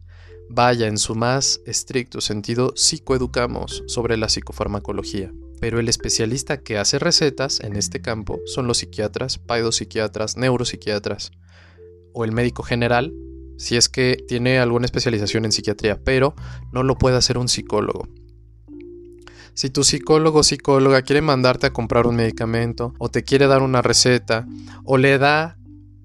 Vaya, 0.49 0.87
en 0.87 0.97
su 0.97 1.13
más 1.13 1.61
estricto 1.67 2.19
sentido, 2.19 2.73
psicoeducamos 2.75 3.83
sobre 3.85 4.17
la 4.17 4.27
psicofarmacología. 4.27 5.31
Pero 5.61 5.79
el 5.79 5.87
especialista 5.87 6.61
que 6.61 6.79
hace 6.79 6.97
recetas 6.97 7.59
en 7.59 7.75
este 7.75 8.01
campo 8.01 8.39
son 8.47 8.65
los 8.65 8.79
psiquiatras, 8.79 9.37
paidopsiquiatras, 9.37 10.35
neuropsiquiatras 10.35 11.31
o 12.13 12.25
el 12.25 12.32
médico 12.32 12.63
general, 12.63 13.13
si 13.58 13.77
es 13.77 13.89
que 13.89 14.17
tiene 14.27 14.60
alguna 14.60 14.86
especialización 14.86 15.46
en 15.46 15.51
psiquiatría, 15.51 16.00
pero 16.03 16.36
no 16.72 16.84
lo 16.84 16.98
puede 16.98 17.17
hacer 17.17 17.38
un 17.38 17.48
psicólogo. 17.48 18.08
Si 19.53 19.70
tu 19.70 19.84
psicólogo 19.84 20.39
o 20.39 20.43
psicóloga 20.43 21.03
quiere 21.03 21.22
mandarte 21.22 21.67
a 21.67 21.74
comprar 21.74 22.08
un 22.08 22.15
medicamento 22.15 22.93
o 22.98 23.10
te 23.10 23.24
quiere 23.24 23.46
dar 23.46 23.62
una 23.62 23.84
receta 23.84 24.48
o 24.84 24.98
le 24.98 25.20
da 25.20 25.58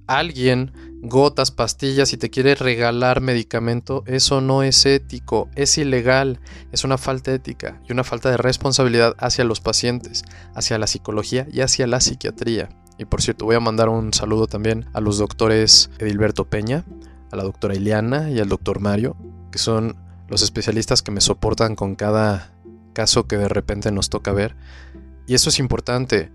a 0.06 0.18
alguien 0.18 0.72
gotas, 1.00 1.50
pastillas 1.50 2.12
y 2.12 2.16
te 2.16 2.28
quiere 2.28 2.54
regalar 2.54 3.20
medicamento, 3.20 4.02
eso 4.06 4.40
no 4.40 4.62
es 4.62 4.84
ético, 4.84 5.48
es 5.54 5.78
ilegal, 5.78 6.40
es 6.72 6.84
una 6.84 6.98
falta 6.98 7.32
ética 7.32 7.80
y 7.88 7.92
una 7.92 8.04
falta 8.04 8.30
de 8.30 8.36
responsabilidad 8.36 9.14
hacia 9.18 9.44
los 9.44 9.60
pacientes, 9.60 10.24
hacia 10.54 10.78
la 10.78 10.86
psicología 10.86 11.46
y 11.50 11.60
hacia 11.60 11.86
la 11.86 12.00
psiquiatría. 12.00 12.68
Y 12.98 13.04
por 13.04 13.22
cierto, 13.22 13.44
voy 13.44 13.54
a 13.54 13.60
mandar 13.60 13.88
un 13.88 14.12
saludo 14.12 14.48
también 14.48 14.86
a 14.92 15.00
los 15.00 15.18
doctores 15.18 15.90
Edilberto 15.98 16.44
Peña, 16.44 16.84
a 17.30 17.36
la 17.36 17.44
doctora 17.44 17.76
Ileana 17.76 18.30
y 18.30 18.40
al 18.40 18.48
doctor 18.48 18.80
Mario, 18.80 19.16
que 19.52 19.58
son 19.58 19.96
los 20.28 20.42
especialistas 20.42 21.02
que 21.02 21.12
me 21.12 21.20
soportan 21.20 21.76
con 21.76 21.94
cada 21.94 22.52
caso 22.92 23.28
que 23.28 23.36
de 23.36 23.48
repente 23.48 23.92
nos 23.92 24.10
toca 24.10 24.32
ver. 24.32 24.56
Y 25.28 25.34
eso 25.34 25.48
es 25.48 25.60
importante. 25.60 26.32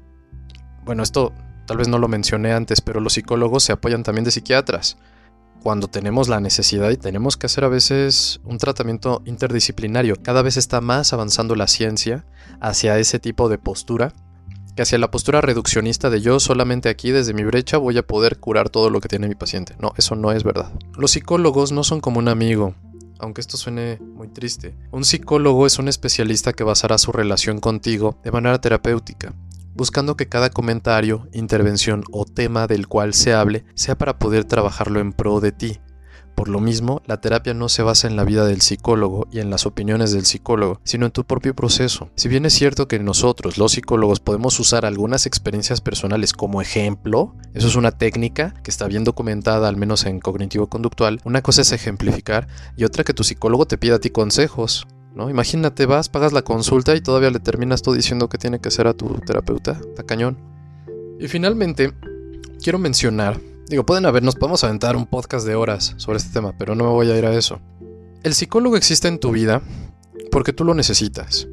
Bueno, 0.86 1.04
esto 1.04 1.34
tal 1.66 1.78
vez 1.78 1.90
no 1.90 2.00
lo 2.00 2.08
mencioné 2.08 2.54
antes, 2.54 2.80
pero 2.80 3.02
los 3.02 3.14
psicólogos 3.14 3.64
se 3.64 3.74
apoyan 3.74 4.04
también 4.04 4.24
de 4.24 4.32
psiquiatras. 4.32 4.98
Cuando 5.62 5.88
tenemos 5.88 6.30
la 6.30 6.40
necesidad 6.40 6.90
y 6.92 6.98
tenemos 6.98 7.36
que 7.38 7.48
hacer 7.48 7.66
a 7.66 7.70
veces 7.70 8.40
un 8.44 8.58
tratamiento 8.58 9.22
interdisciplinario, 9.26 10.16
cada 10.22 10.42
vez 10.42 10.58
está 10.58 10.80
más 10.80 11.12
avanzando 11.12 11.56
la 11.56 11.68
ciencia 11.68 12.26
hacia 12.62 12.98
ese 13.00 13.20
tipo 13.20 13.50
de 13.50 13.58
postura 13.58 14.14
que 14.76 14.82
hacia 14.82 14.98
la 14.98 15.12
postura 15.12 15.42
reduccionista 15.42 16.10
de 16.10 16.22
yo 16.22 16.40
solamente 16.40 16.90
aquí 16.90 17.12
desde 17.12 17.34
mi 17.34 17.44
brecha 17.44 17.78
voy 17.78 17.98
a 17.98 18.08
poder 18.08 18.40
curar 18.40 18.70
todo 18.70 18.90
lo 18.90 19.00
que 19.02 19.08
tiene 19.08 19.28
mi 19.28 19.36
paciente. 19.36 19.76
No, 19.80 19.94
eso 19.98 20.16
no 20.16 20.32
es 20.32 20.44
verdad. 20.44 20.72
Los 20.98 21.12
psicólogos 21.12 21.72
no 21.72 21.84
son 21.84 22.02
como 22.02 22.20
un 22.20 22.28
amigo, 22.28 22.76
aunque 23.20 23.42
esto 23.42 23.58
suene 23.58 24.00
muy 24.02 24.28
triste. 24.28 24.76
Un 24.92 25.06
psicólogo 25.06 25.66
es 25.66 25.80
un 25.80 25.88
especialista 25.88 26.54
que 26.54 26.64
basará 26.64 26.98
su 26.98 27.12
relación 27.12 27.60
contigo 27.60 28.20
de 28.24 28.32
manera 28.32 28.60
terapéutica, 28.60 29.34
buscando 29.74 30.16
que 30.18 30.28
cada 30.28 30.50
comentario, 30.50 31.28
intervención 31.34 32.04
o 32.12 32.26
tema 32.26 32.68
del 32.68 32.88
cual 32.88 33.14
se 33.14 33.34
hable 33.34 33.66
sea 33.76 33.98
para 33.98 34.18
poder 34.18 34.46
trabajarlo 34.46 35.00
en 35.00 35.14
pro 35.14 35.40
de 35.40 35.52
ti, 35.52 35.80
por 36.36 36.50
lo 36.50 36.60
mismo, 36.60 37.02
la 37.06 37.22
terapia 37.22 37.54
no 37.54 37.70
se 37.70 37.84
basa 37.84 38.08
en 38.08 38.16
la 38.16 38.24
vida 38.24 38.46
del 38.46 38.62
psicólogo 38.62 39.28
y 39.32 39.40
en 39.40 39.50
las 39.50 39.66
opiniones 39.66 40.12
del 40.12 40.26
psicólogo, 40.26 40.80
sino 40.84 41.06
en 41.06 41.12
tu 41.12 41.24
propio 41.24 41.56
proceso. 41.56 42.10
Si 42.16 42.28
bien 42.28 42.46
es 42.46 42.54
cierto 42.54 42.88
que 42.88 43.00
nosotros, 43.00 43.58
los 43.58 43.74
psicólogos, 43.74 44.20
podemos 44.20 44.60
usar 44.60 44.86
algunas 44.86 45.26
experiencias 45.26 45.82
personales 45.82 46.34
como 46.34 46.62
ejemplo, 46.62 47.36
eso 47.54 47.68
es 47.68 47.76
una 47.76 47.92
técnica 47.92 48.54
que 48.64 48.72
está 48.72 48.88
bien 48.88 49.04
documentada, 49.04 49.68
al 49.68 49.78
menos 49.78 50.06
en 50.06 50.20
cognitivo-conductual, 50.20 51.22
una 51.24 51.42
cosa 51.42 51.62
es 51.62 51.72
ejemplificar 51.72 52.48
y 52.76 52.84
otra 52.84 53.04
que 53.04 53.14
tu 53.14 53.24
psicólogo 53.24 53.66
te 53.66 53.78
pida 53.78 53.96
a 53.96 54.00
ti 54.00 54.10
consejos. 54.10 54.88
¿No? 55.16 55.30
Imagínate, 55.30 55.86
vas, 55.86 56.10
pagas 56.10 56.34
la 56.34 56.42
consulta 56.42 56.96
y 56.96 57.02
todavía 57.02 57.30
le 57.30 57.40
terminas 57.40 57.84
tú 57.84 57.94
diciendo 57.94 58.30
que 58.30 58.40
tiene 58.40 58.60
que 58.60 58.70
hacer 58.70 58.88
a 58.88 58.96
tu 58.96 59.14
terapeuta. 59.20 59.74
Está 59.74 60.02
cañón. 60.02 60.40
Y 61.20 61.28
finalmente, 61.28 61.94
quiero 62.64 62.80
mencionar 62.80 63.40
Digo, 63.70 63.86
pueden 63.86 64.06
habernos, 64.06 64.36
podemos 64.36 64.64
aventar 64.64 64.96
un 64.96 65.06
podcast 65.06 65.48
de 65.48 65.56
horas 65.56 65.94
sobre 65.98 66.18
este 66.18 66.34
tema, 66.34 66.54
pero 66.58 66.76
no 66.76 66.84
me 66.84 66.90
voy 66.90 67.10
a 67.10 67.18
ir 67.18 67.26
a 67.26 67.34
eso. 67.34 67.60
El 68.24 68.34
psicólogo 68.34 68.78
existe 68.78 69.08
en 69.08 69.20
tu 69.20 69.32
vida 69.32 69.62
porque 70.32 70.54
tú 70.54 70.64
lo 70.64 70.74
necesitas. 70.74 71.48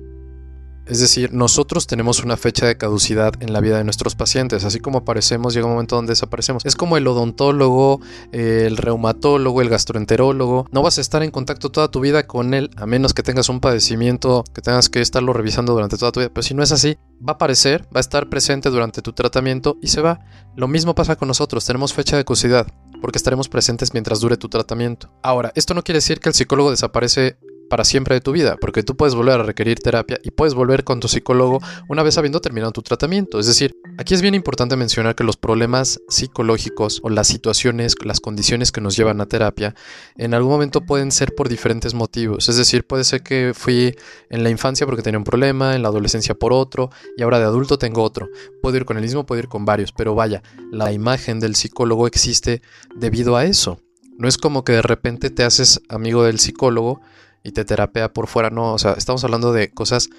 Es 0.90 0.98
decir, 0.98 1.32
nosotros 1.32 1.86
tenemos 1.86 2.24
una 2.24 2.36
fecha 2.36 2.66
de 2.66 2.76
caducidad 2.76 3.32
en 3.38 3.52
la 3.52 3.60
vida 3.60 3.78
de 3.78 3.84
nuestros 3.84 4.16
pacientes, 4.16 4.64
así 4.64 4.80
como 4.80 4.98
aparecemos, 4.98 5.54
llega 5.54 5.66
un 5.66 5.74
momento 5.74 5.94
donde 5.94 6.10
desaparecemos. 6.10 6.66
Es 6.66 6.74
como 6.74 6.96
el 6.96 7.06
odontólogo, 7.06 8.00
el 8.32 8.76
reumatólogo, 8.76 9.62
el 9.62 9.68
gastroenterólogo. 9.68 10.66
No 10.72 10.82
vas 10.82 10.98
a 10.98 11.00
estar 11.00 11.22
en 11.22 11.30
contacto 11.30 11.70
toda 11.70 11.92
tu 11.92 12.00
vida 12.00 12.26
con 12.26 12.54
él, 12.54 12.70
a 12.76 12.86
menos 12.86 13.14
que 13.14 13.22
tengas 13.22 13.48
un 13.48 13.60
padecimiento 13.60 14.42
que 14.52 14.62
tengas 14.62 14.88
que 14.88 15.00
estarlo 15.00 15.32
revisando 15.32 15.74
durante 15.74 15.96
toda 15.96 16.10
tu 16.10 16.18
vida. 16.18 16.30
Pero 16.34 16.42
si 16.42 16.54
no 16.54 16.64
es 16.64 16.72
así, 16.72 16.98
va 17.20 17.32
a 17.32 17.34
aparecer, 17.34 17.84
va 17.94 17.98
a 17.98 18.00
estar 18.00 18.28
presente 18.28 18.68
durante 18.68 19.00
tu 19.00 19.12
tratamiento 19.12 19.76
y 19.80 19.86
se 19.86 20.00
va. 20.00 20.18
Lo 20.56 20.66
mismo 20.66 20.96
pasa 20.96 21.14
con 21.14 21.28
nosotros, 21.28 21.64
tenemos 21.64 21.94
fecha 21.94 22.16
de 22.16 22.24
caducidad 22.24 22.66
porque 23.00 23.18
estaremos 23.18 23.48
presentes 23.48 23.92
mientras 23.94 24.20
dure 24.20 24.36
tu 24.36 24.48
tratamiento. 24.48 25.10
Ahora, 25.22 25.52
esto 25.54 25.72
no 25.72 25.82
quiere 25.82 25.98
decir 25.98 26.20
que 26.20 26.28
el 26.28 26.34
psicólogo 26.34 26.70
desaparece 26.70 27.38
para 27.70 27.84
siempre 27.84 28.16
de 28.16 28.20
tu 28.20 28.32
vida, 28.32 28.56
porque 28.60 28.82
tú 28.82 28.96
puedes 28.96 29.14
volver 29.14 29.40
a 29.40 29.44
requerir 29.44 29.78
terapia 29.78 30.18
y 30.22 30.32
puedes 30.32 30.54
volver 30.54 30.84
con 30.84 31.00
tu 31.00 31.08
psicólogo 31.08 31.60
una 31.88 32.02
vez 32.02 32.18
habiendo 32.18 32.40
terminado 32.40 32.72
tu 32.72 32.82
tratamiento. 32.82 33.38
Es 33.38 33.46
decir, 33.46 33.74
aquí 33.96 34.12
es 34.12 34.20
bien 34.20 34.34
importante 34.34 34.76
mencionar 34.76 35.14
que 35.14 35.24
los 35.24 35.36
problemas 35.36 36.00
psicológicos 36.08 37.00
o 37.02 37.08
las 37.08 37.28
situaciones, 37.28 37.94
las 38.04 38.20
condiciones 38.20 38.72
que 38.72 38.80
nos 38.80 38.96
llevan 38.96 39.20
a 39.20 39.26
terapia, 39.26 39.74
en 40.18 40.34
algún 40.34 40.50
momento 40.50 40.82
pueden 40.82 41.12
ser 41.12 41.34
por 41.34 41.48
diferentes 41.48 41.94
motivos. 41.94 42.48
Es 42.48 42.56
decir, 42.56 42.84
puede 42.84 43.04
ser 43.04 43.22
que 43.22 43.52
fui 43.54 43.94
en 44.28 44.42
la 44.42 44.50
infancia 44.50 44.84
porque 44.84 45.02
tenía 45.02 45.18
un 45.18 45.24
problema, 45.24 45.76
en 45.76 45.82
la 45.82 45.88
adolescencia 45.88 46.34
por 46.34 46.52
otro, 46.52 46.90
y 47.16 47.22
ahora 47.22 47.38
de 47.38 47.44
adulto 47.44 47.78
tengo 47.78 48.02
otro. 48.02 48.28
Puedo 48.60 48.76
ir 48.76 48.84
con 48.84 48.96
el 48.96 49.04
mismo, 49.04 49.24
puedo 49.24 49.38
ir 49.38 49.48
con 49.48 49.64
varios, 49.64 49.92
pero 49.92 50.16
vaya, 50.16 50.42
la 50.72 50.92
imagen 50.92 51.38
del 51.38 51.54
psicólogo 51.54 52.08
existe 52.08 52.62
debido 52.96 53.36
a 53.36 53.44
eso. 53.44 53.80
No 54.20 54.28
es 54.28 54.36
como 54.36 54.64
que 54.64 54.72
de 54.72 54.82
repente 54.82 55.30
te 55.30 55.44
haces 55.44 55.80
amigo 55.88 56.24
del 56.24 56.40
psicólogo 56.40 57.00
y 57.42 57.52
te 57.52 57.64
terapea 57.64 58.12
por 58.12 58.26
fuera, 58.26 58.50
no, 58.50 58.74
o 58.74 58.78
sea, 58.78 58.92
estamos 58.92 59.24
hablando 59.24 59.52
de 59.52 59.70
cosas 59.70 60.10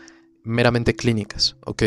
meramente 0.43 0.95
clínicas, 0.95 1.57
¿ok? 1.65 1.83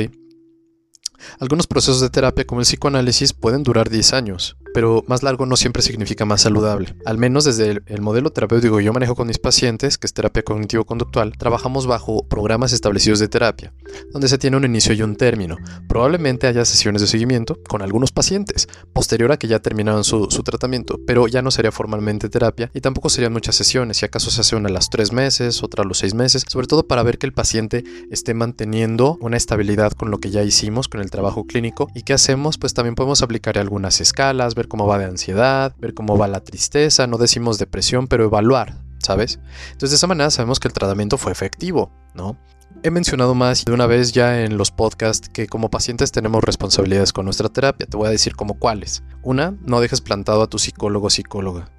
Algunos 1.38 1.66
procesos 1.66 2.00
de 2.00 2.10
terapia 2.10 2.44
como 2.44 2.60
el 2.60 2.66
psicoanálisis 2.66 3.32
pueden 3.32 3.62
durar 3.62 3.90
10 3.90 4.12
años, 4.12 4.56
pero 4.74 5.04
más 5.06 5.22
largo 5.22 5.46
no 5.46 5.56
siempre 5.56 5.82
significa 5.82 6.24
más 6.24 6.42
saludable. 6.42 6.96
Al 7.04 7.16
menos 7.16 7.44
desde 7.44 7.82
el, 7.86 8.02
modelo 8.02 8.30
terapéutico 8.30 8.76
que 8.76 8.84
yo 8.84 8.92
manejo 8.92 9.14
con 9.14 9.28
mis 9.28 9.38
pacientes, 9.38 9.98
que 9.98 10.06
es 10.06 10.12
terapia 10.12 10.42
cognitivo-conductual, 10.42 11.36
trabajamos 11.38 11.86
bajo 11.86 12.26
programas 12.26 12.72
establecidos 12.72 13.20
de 13.20 13.28
terapia, 13.28 13.72
donde 14.12 14.28
se 14.28 14.36
tiene 14.36 14.56
un 14.56 14.64
inicio 14.64 14.92
y 14.92 15.02
un 15.02 15.16
término. 15.16 15.56
Probablemente 15.88 16.46
haya 16.46 16.64
sesiones 16.64 17.02
de 17.02 17.08
seguimiento 17.08 17.58
con 17.68 17.82
algunos 17.82 18.10
pacientes, 18.10 18.68
posterior 18.92 19.30
a 19.32 19.36
que 19.38 19.48
ya 19.48 19.60
terminaron 19.60 20.04
su, 20.04 20.26
tratamiento, 20.44 21.00
pero 21.06 21.28
ya 21.28 21.40
no 21.40 21.50
sería 21.50 21.72
formalmente 21.72 22.28
terapia 22.28 22.70
y 22.74 22.80
tampoco 22.80 23.08
serían 23.08 23.32
muchas 23.32 23.54
sesiones, 23.54 23.98
si 23.98 24.06
acaso 24.06 24.30
se 24.30 24.40
hace 24.40 24.56
una 24.56 24.68
a 24.68 24.72
las 24.72 24.90
3 24.90 25.12
meses, 25.12 25.62
otra 25.62 25.84
a 25.84 25.86
los 25.86 25.98
6 25.98 26.14
meses, 26.14 26.44
sobre 26.48 26.66
todo 26.66 26.86
para 26.86 27.02
ver 27.02 27.18
que 27.18 27.26
el 27.26 27.32
paciente 27.32 27.84
esté 28.10 28.34
manteniendo 28.34 29.18
una 29.20 29.36
estabilidad 29.36 29.92
con 29.92 30.10
lo 30.10 30.18
que 30.18 30.30
ya 30.30 30.42
hicimos, 30.42 30.88
con 30.88 31.00
trabajo 31.10 31.44
clínico. 31.46 31.88
¿Y 31.94 32.02
qué 32.02 32.12
hacemos? 32.12 32.58
Pues 32.58 32.74
también 32.74 32.94
podemos 32.94 33.22
aplicar 33.22 33.58
algunas 33.58 34.00
escalas, 34.00 34.54
ver 34.54 34.68
cómo 34.68 34.86
va 34.86 34.98
de 34.98 35.06
ansiedad, 35.06 35.74
ver 35.78 35.94
cómo 35.94 36.16
va 36.16 36.28
la 36.28 36.44
tristeza, 36.44 37.06
no 37.06 37.18
decimos 37.18 37.58
depresión, 37.58 38.06
pero 38.06 38.24
evaluar, 38.24 38.76
¿sabes? 38.98 39.40
Entonces 39.66 39.90
de 39.90 39.96
esa 39.96 40.06
manera 40.06 40.30
sabemos 40.30 40.60
que 40.60 40.68
el 40.68 40.74
tratamiento 40.74 41.18
fue 41.18 41.32
efectivo, 41.32 41.90
¿no? 42.14 42.38
He 42.82 42.90
mencionado 42.90 43.34
más 43.34 43.64
de 43.64 43.72
una 43.72 43.86
vez 43.86 44.12
ya 44.12 44.44
en 44.44 44.58
los 44.58 44.70
podcasts 44.70 45.30
que 45.30 45.46
como 45.46 45.70
pacientes 45.70 46.12
tenemos 46.12 46.44
responsabilidades 46.44 47.14
con 47.14 47.24
nuestra 47.24 47.48
terapia. 47.48 47.86
Te 47.86 47.96
voy 47.96 48.08
a 48.08 48.10
decir 48.10 48.36
como 48.36 48.58
cuáles. 48.58 49.02
Una, 49.22 49.54
no 49.62 49.80
dejes 49.80 50.02
plantado 50.02 50.42
a 50.42 50.48
tu 50.48 50.58
psicólogo 50.58 51.06
o 51.06 51.10
psicóloga. 51.10 51.70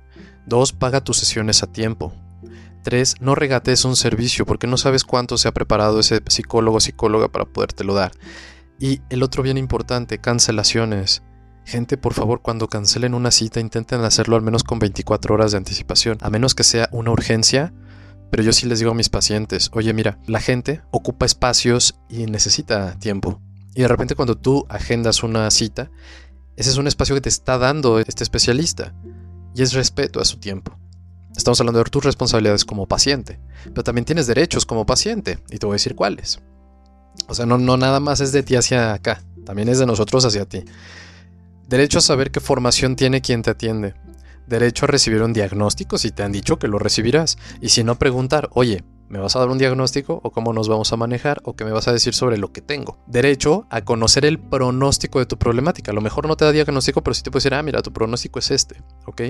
Dos, 0.48 0.74
paga 0.74 1.04
tus 1.04 1.18
sesiones 1.18 1.62
a 1.62 1.68
tiempo. 1.68 2.12
Tres, 2.84 3.16
no 3.20 3.36
regates 3.36 3.86
un 3.86 3.96
servicio 3.96 4.46
porque 4.46 4.68
no 4.68 4.78
sabes 4.78 5.04
cuánto 5.04 5.38
se 5.38 5.48
ha 5.48 5.54
preparado 5.54 6.00
ese 6.00 6.22
psicólogo 6.28 6.78
o 6.78 6.80
psicóloga 6.80 7.28
para 7.28 7.46
podértelo 7.46 7.94
dar. 7.94 8.12
Y 8.80 9.02
el 9.10 9.24
otro 9.24 9.44
bien 9.44 9.58
importante, 9.58 10.20
cancelaciones. 10.20 11.24
Gente, 11.66 11.98
por 11.98 12.14
favor, 12.14 12.42
cuando 12.42 12.68
cancelen 12.68 13.14
una 13.14 13.32
cita 13.32 13.60
intenten 13.60 14.02
hacerlo 14.02 14.36
al 14.36 14.42
menos 14.42 14.64
con 14.64 14.80
24 14.80 15.34
horas 15.34 15.52
de 15.52 15.58
anticipación, 15.58 16.18
a 16.22 16.30
menos 16.30 16.54
que 16.54 16.64
sea 16.64 16.90
una 16.92 17.12
urgencia. 17.12 17.74
Pero 18.32 18.44
yo 18.44 18.52
sí 18.54 18.68
les 18.68 18.80
digo 18.80 18.92
a 18.92 18.96
mis 18.96 19.10
pacientes, 19.10 19.70
oye 19.74 19.94
mira, 19.94 20.20
la 20.28 20.42
gente 20.42 20.82
ocupa 20.92 21.26
espacios 21.26 22.00
y 22.10 22.26
necesita 22.26 22.98
tiempo. 23.00 23.40
Y 23.76 23.82
de 23.82 23.88
repente 23.88 24.16
cuando 24.16 24.36
tú 24.36 24.66
agendas 24.68 25.24
una 25.24 25.50
cita, 25.52 25.90
ese 26.56 26.70
es 26.70 26.78
un 26.78 26.88
espacio 26.88 27.16
que 27.16 27.22
te 27.22 27.30
está 27.30 27.58
dando 27.58 28.00
este 28.00 28.24
especialista. 28.24 28.94
Y 29.56 29.62
es 29.62 29.74
respeto 29.74 30.20
a 30.20 30.26
su 30.26 30.38
tiempo. 30.40 30.78
Estamos 31.36 31.60
hablando 31.60 31.84
de 31.84 31.90
tus 31.90 32.04
responsabilidades 32.04 32.64
como 32.64 32.88
paciente, 32.88 33.40
pero 33.66 33.84
también 33.84 34.06
tienes 34.06 34.28
derechos 34.28 34.66
como 34.66 34.86
paciente, 34.86 35.40
y 35.50 35.58
te 35.58 35.66
voy 35.66 35.74
a 35.74 35.76
decir 35.76 35.96
cuáles. 35.96 36.42
O 37.28 37.34
sea, 37.34 37.46
no, 37.46 37.58
no 37.58 37.78
nada 37.78 38.00
más 38.00 38.22
es 38.22 38.32
de 38.32 38.44
ti 38.44 38.56
hacia 38.56 38.94
acá, 38.94 39.22
también 39.46 39.70
es 39.70 39.80
de 39.80 39.86
nosotros 39.86 40.26
hacia 40.26 40.46
ti. 40.46 40.64
Derecho 41.68 41.98
a 41.98 42.02
saber 42.02 42.30
qué 42.32 42.40
formación 42.40 42.96
tiene 42.96 43.22
quien 43.22 43.42
te 43.42 43.50
atiende. 43.50 43.96
derecho 44.46 44.86
a 44.86 44.88
recibir 44.88 45.24
un 45.24 45.34
diagnóstico 45.34 45.98
si 45.98 46.12
te 46.12 46.22
han 46.22 46.32
dicho 46.32 46.60
que 46.60 46.68
lo 46.68 46.78
recibirás. 46.78 47.38
Y 47.62 47.70
si 47.70 47.84
no, 47.84 47.98
preguntar, 47.98 48.50
oye, 48.54 48.84
¿me 49.10 49.18
vas 49.18 49.36
a 49.36 49.40
dar 49.40 49.50
un 49.50 49.58
diagnóstico 49.58 50.20
o 50.24 50.30
cómo 50.30 50.54
nos 50.54 50.68
vamos 50.68 50.94
a 50.94 50.98
manejar 50.98 51.42
o 51.44 51.56
qué 51.56 51.66
me 51.66 51.72
vas 51.72 51.88
a 51.88 51.92
decir 51.92 52.14
sobre 52.14 52.38
lo 52.38 52.54
que 52.54 52.62
tengo? 52.62 53.00
Derecho 53.08 53.66
a 53.72 53.82
conocer 53.82 54.26
el 54.26 54.38
pronóstico 54.38 55.18
de 55.18 55.26
tu 55.26 55.40
problemática. 55.40 55.92
A 55.92 55.96
lo 55.96 56.02
mejor 56.02 56.28
no 56.28 56.38
te 56.38 56.46
da 56.46 56.52
diagnóstico, 56.52 57.02
pero 57.02 57.16
sí 57.16 57.24
te 57.24 57.32
puede 57.32 57.40
decir, 57.42 57.56
ah, 57.56 57.64
mira, 57.64 57.82
tu 57.82 57.92
pronóstico 57.92 58.38
es 58.38 58.52
este, 58.52 58.84
¿ok? 59.08 59.22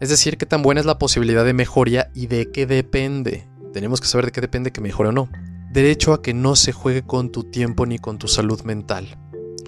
Es 0.00 0.10
decir, 0.10 0.36
qué 0.36 0.44
tan 0.44 0.62
buena 0.62 0.80
es 0.80 0.86
la 0.86 0.98
posibilidad 0.98 1.46
de 1.46 1.54
mejoría 1.54 2.10
y 2.14 2.26
de 2.26 2.50
qué 2.50 2.66
depende. 2.66 3.48
Tenemos 3.72 4.02
que 4.02 4.06
saber 4.06 4.26
de 4.26 4.32
qué 4.32 4.42
depende 4.42 4.72
que 4.72 4.82
mejore 4.82 5.08
o 5.08 5.12
no. 5.12 5.30
Derecho 5.74 6.12
a 6.12 6.22
que 6.22 6.34
no 6.34 6.54
se 6.54 6.70
juegue 6.70 7.02
con 7.02 7.32
tu 7.32 7.42
tiempo 7.42 7.84
ni 7.84 7.98
con 7.98 8.16
tu 8.16 8.28
salud 8.28 8.62
mental, 8.62 9.18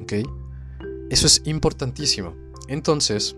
¿ok? 0.01 0.13
Eso 1.11 1.27
es 1.27 1.43
importantísimo. 1.47 2.33
Entonces, 2.69 3.35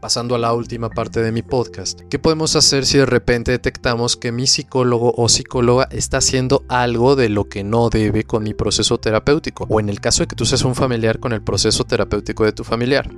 pasando 0.00 0.34
a 0.34 0.38
la 0.38 0.52
última 0.52 0.90
parte 0.90 1.22
de 1.22 1.30
mi 1.30 1.42
podcast, 1.42 2.00
¿qué 2.10 2.18
podemos 2.18 2.56
hacer 2.56 2.84
si 2.84 2.98
de 2.98 3.06
repente 3.06 3.52
detectamos 3.52 4.16
que 4.16 4.32
mi 4.32 4.48
psicólogo 4.48 5.14
o 5.16 5.28
psicóloga 5.28 5.86
está 5.92 6.16
haciendo 6.16 6.64
algo 6.68 7.14
de 7.14 7.28
lo 7.28 7.48
que 7.48 7.62
no 7.62 7.90
debe 7.90 8.24
con 8.24 8.42
mi 8.42 8.54
proceso 8.54 8.98
terapéutico? 8.98 9.68
O 9.70 9.78
en 9.78 9.88
el 9.88 10.00
caso 10.00 10.24
de 10.24 10.26
que 10.26 10.34
tú 10.34 10.46
seas 10.46 10.64
un 10.64 10.74
familiar 10.74 11.20
con 11.20 11.32
el 11.32 11.42
proceso 11.42 11.84
terapéutico 11.84 12.44
de 12.44 12.50
tu 12.50 12.64
familiar. 12.64 13.08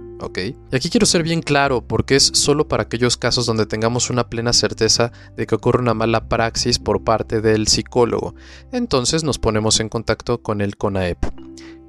Y 0.70 0.76
aquí 0.76 0.88
quiero 0.90 1.06
ser 1.06 1.22
bien 1.22 1.42
claro 1.42 1.86
porque 1.86 2.16
es 2.16 2.30
solo 2.34 2.68
para 2.68 2.84
aquellos 2.84 3.16
casos 3.16 3.46
donde 3.46 3.66
tengamos 3.66 4.10
una 4.10 4.28
plena 4.28 4.52
certeza 4.52 5.12
de 5.36 5.46
que 5.46 5.54
ocurre 5.54 5.80
una 5.80 5.94
mala 5.94 6.28
praxis 6.28 6.78
por 6.78 7.02
parte 7.02 7.40
del 7.40 7.68
psicólogo. 7.68 8.34
Entonces 8.72 9.24
nos 9.24 9.38
ponemos 9.38 9.80
en 9.80 9.88
contacto 9.88 10.42
con 10.42 10.60
el 10.60 10.76
CONAEP. 10.76 11.18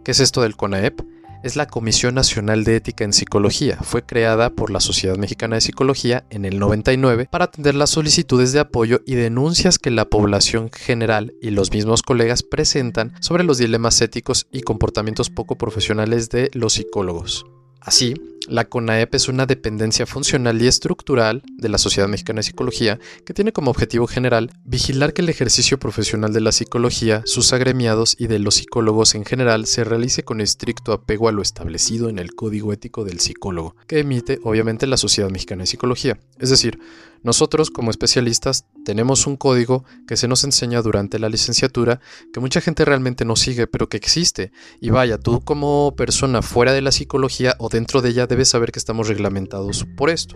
¿Qué 0.03 0.11
es 0.11 0.19
esto 0.19 0.41
del 0.41 0.55
CONAEP? 0.55 1.01
es 1.43 1.57
la 1.57 1.67
Comisión 1.67 2.15
Nacional 2.15 2.63
de 2.63 2.77
Ética 2.77 3.03
en 3.03 3.11
Psicología. 3.11 3.77
Fue 3.81 4.05
creada 4.05 4.49
por 4.49 4.71
la 4.71 4.79
Sociedad 4.79 5.17
Mexicana 5.17 5.55
de 5.55 5.61
Psicología 5.61 6.25
en 6.29 6.45
el 6.45 6.57
99 6.57 7.27
para 7.29 7.45
atender 7.45 7.75
las 7.75 7.89
solicitudes 7.89 8.53
de 8.53 8.61
apoyo 8.61 9.01
y 9.05 9.15
denuncias 9.15 9.77
que 9.77 9.91
la 9.91 10.05
población 10.05 10.71
general 10.71 11.33
y 11.41 11.51
los 11.51 11.71
mismos 11.71 12.01
colegas 12.01 12.43
presentan 12.43 13.13
sobre 13.19 13.43
los 13.43 13.57
dilemas 13.57 14.01
éticos 14.01 14.47
y 14.51 14.61
comportamientos 14.61 15.29
poco 15.29 15.57
profesionales 15.57 16.29
de 16.29 16.49
los 16.53 16.73
psicólogos. 16.73 17.45
Así, 17.85 18.15
la 18.47 18.65
CONAEP 18.65 19.15
es 19.15 19.27
una 19.27 19.45
dependencia 19.45 20.05
funcional 20.05 20.61
y 20.61 20.67
estructural 20.67 21.43
de 21.57 21.69
la 21.69 21.77
Sociedad 21.77 22.07
Mexicana 22.07 22.39
de 22.39 22.43
Psicología 22.43 22.99
que 23.25 23.33
tiene 23.33 23.51
como 23.51 23.71
objetivo 23.71 24.07
general 24.07 24.51
vigilar 24.63 25.13
que 25.13 25.21
el 25.21 25.29
ejercicio 25.29 25.77
profesional 25.77 26.31
de 26.31 26.41
la 26.41 26.53
psicología, 26.53 27.23
sus 27.25 27.51
agremiados 27.51 28.15
y 28.17 28.27
de 28.27 28.39
los 28.39 28.55
psicólogos 28.55 29.15
en 29.15 29.25
general 29.25 29.65
se 29.65 29.83
realice 29.83 30.23
con 30.23 30.39
estricto 30.39 30.93
apego 30.93 31.27
a 31.27 31.33
lo 31.33 31.41
establecido 31.41 32.09
en 32.09 32.19
el 32.19 32.35
Código 32.35 32.71
Ético 32.71 33.03
del 33.03 33.19
Psicólogo, 33.19 33.75
que 33.87 33.99
emite 33.99 34.39
obviamente 34.43 34.87
la 34.87 34.97
Sociedad 34.97 35.29
Mexicana 35.29 35.63
de 35.63 35.67
Psicología. 35.67 36.19
Es 36.39 36.49
decir, 36.49 36.79
nosotros 37.23 37.71
como 37.71 37.89
especialistas 37.89 38.65
tenemos 38.85 39.27
un 39.27 39.37
código 39.37 39.85
que 40.07 40.17
se 40.17 40.27
nos 40.27 40.43
enseña 40.43 40.81
durante 40.81 41.19
la 41.19 41.29
licenciatura 41.29 42.01
que 42.33 42.39
mucha 42.39 42.61
gente 42.61 42.85
realmente 42.85 43.25
no 43.25 43.35
sigue, 43.35 43.65
pero 43.67 43.87
que 43.87 43.97
existe. 43.97 44.51
Y 44.81 44.89
vaya, 44.89 45.17
tú 45.17 45.41
como 45.41 45.95
persona 45.95 46.41
fuera 46.41 46.73
de 46.73 46.81
la 46.81 46.91
psicología 46.91 47.55
o 47.59 47.69
dentro 47.69 48.01
de 48.01 48.09
ella 48.09 48.27
debes 48.27 48.49
saber 48.49 48.71
que 48.71 48.79
estamos 48.79 49.07
reglamentados 49.07 49.85
por 49.95 50.09
esto. 50.09 50.35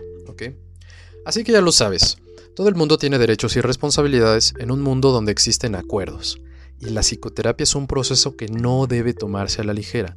Así 1.24 1.44
que 1.44 1.52
ya 1.52 1.60
lo 1.60 1.72
sabes, 1.72 2.18
todo 2.54 2.68
el 2.68 2.74
mundo 2.74 2.96
tiene 2.96 3.18
derechos 3.18 3.56
y 3.56 3.60
responsabilidades 3.60 4.54
en 4.58 4.70
un 4.70 4.80
mundo 4.80 5.10
donde 5.10 5.32
existen 5.32 5.74
acuerdos. 5.74 6.40
Y 6.80 6.90
la 6.90 7.02
psicoterapia 7.02 7.64
es 7.64 7.74
un 7.74 7.86
proceso 7.86 8.36
que 8.36 8.48
no 8.48 8.86
debe 8.86 9.14
tomarse 9.14 9.60
a 9.60 9.64
la 9.64 9.74
ligera. 9.74 10.14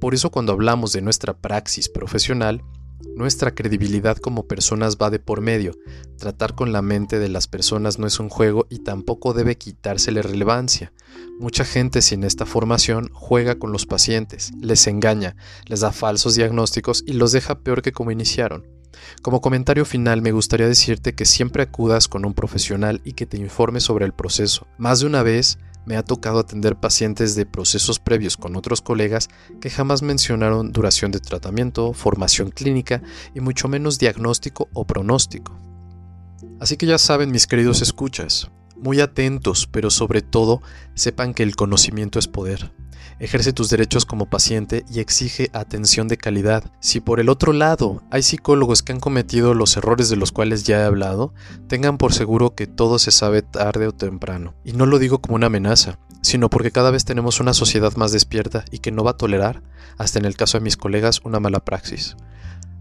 Por 0.00 0.14
eso 0.14 0.30
cuando 0.30 0.52
hablamos 0.52 0.92
de 0.92 1.02
nuestra 1.02 1.36
praxis 1.36 1.88
profesional, 1.88 2.62
nuestra 3.14 3.54
credibilidad 3.54 4.16
como 4.16 4.46
personas 4.46 4.96
va 4.96 5.10
de 5.10 5.18
por 5.18 5.40
medio. 5.40 5.72
Tratar 6.18 6.54
con 6.54 6.72
la 6.72 6.82
mente 6.82 7.18
de 7.18 7.28
las 7.28 7.48
personas 7.48 7.98
no 7.98 8.06
es 8.06 8.20
un 8.20 8.28
juego 8.28 8.66
y 8.70 8.80
tampoco 8.80 9.32
debe 9.32 9.56
quitársele 9.56 10.22
relevancia. 10.22 10.92
Mucha 11.38 11.64
gente 11.64 12.02
sin 12.02 12.24
esta 12.24 12.46
formación 12.46 13.10
juega 13.12 13.58
con 13.58 13.72
los 13.72 13.86
pacientes, 13.86 14.52
les 14.60 14.86
engaña, 14.86 15.36
les 15.66 15.80
da 15.80 15.92
falsos 15.92 16.34
diagnósticos 16.34 17.02
y 17.06 17.14
los 17.14 17.32
deja 17.32 17.60
peor 17.60 17.82
que 17.82 17.92
como 17.92 18.10
iniciaron. 18.10 18.66
Como 19.22 19.40
comentario 19.40 19.84
final 19.84 20.22
me 20.22 20.32
gustaría 20.32 20.66
decirte 20.66 21.14
que 21.14 21.24
siempre 21.24 21.62
acudas 21.62 22.08
con 22.08 22.24
un 22.24 22.34
profesional 22.34 23.00
y 23.04 23.12
que 23.12 23.26
te 23.26 23.36
informe 23.36 23.80
sobre 23.80 24.04
el 24.04 24.12
proceso. 24.12 24.66
Más 24.78 25.00
de 25.00 25.06
una 25.06 25.22
vez 25.22 25.58
me 25.86 25.96
ha 25.96 26.02
tocado 26.02 26.38
atender 26.38 26.76
pacientes 26.76 27.34
de 27.34 27.46
procesos 27.46 27.98
previos 27.98 28.36
con 28.36 28.56
otros 28.56 28.80
colegas 28.82 29.28
que 29.60 29.70
jamás 29.70 30.02
mencionaron 30.02 30.72
duración 30.72 31.10
de 31.10 31.20
tratamiento, 31.20 31.92
formación 31.92 32.50
clínica 32.50 33.02
y 33.34 33.40
mucho 33.40 33.68
menos 33.68 33.98
diagnóstico 33.98 34.68
o 34.72 34.86
pronóstico. 34.86 35.58
Así 36.60 36.76
que 36.76 36.86
ya 36.86 36.98
saben 36.98 37.30
mis 37.30 37.46
queridos 37.46 37.82
escuchas, 37.82 38.50
muy 38.76 39.00
atentos, 39.00 39.66
pero 39.66 39.90
sobre 39.90 40.22
todo 40.22 40.62
sepan 40.94 41.34
que 41.34 41.42
el 41.42 41.56
conocimiento 41.56 42.18
es 42.18 42.28
poder. 42.28 42.72
Ejerce 43.20 43.52
tus 43.52 43.68
derechos 43.68 44.06
como 44.06 44.30
paciente 44.30 44.86
y 44.90 45.00
exige 45.00 45.50
atención 45.52 46.08
de 46.08 46.16
calidad. 46.16 46.64
Si 46.80 47.00
por 47.00 47.20
el 47.20 47.28
otro 47.28 47.52
lado 47.52 48.02
hay 48.10 48.22
psicólogos 48.22 48.82
que 48.82 48.92
han 48.92 49.00
cometido 49.00 49.52
los 49.52 49.76
errores 49.76 50.08
de 50.08 50.16
los 50.16 50.32
cuales 50.32 50.64
ya 50.64 50.80
he 50.80 50.84
hablado, 50.84 51.34
tengan 51.68 51.98
por 51.98 52.14
seguro 52.14 52.54
que 52.54 52.66
todo 52.66 52.98
se 52.98 53.10
sabe 53.10 53.42
tarde 53.42 53.86
o 53.86 53.92
temprano. 53.92 54.54
Y 54.64 54.72
no 54.72 54.86
lo 54.86 54.98
digo 54.98 55.18
como 55.18 55.34
una 55.34 55.48
amenaza, 55.48 55.98
sino 56.22 56.48
porque 56.48 56.70
cada 56.70 56.90
vez 56.90 57.04
tenemos 57.04 57.40
una 57.40 57.52
sociedad 57.52 57.94
más 57.94 58.10
despierta 58.10 58.64
y 58.70 58.78
que 58.78 58.90
no 58.90 59.04
va 59.04 59.10
a 59.10 59.16
tolerar, 59.18 59.62
hasta 59.98 60.18
en 60.18 60.24
el 60.24 60.34
caso 60.34 60.56
de 60.56 60.64
mis 60.64 60.78
colegas, 60.78 61.20
una 61.22 61.40
mala 61.40 61.60
praxis. 61.60 62.16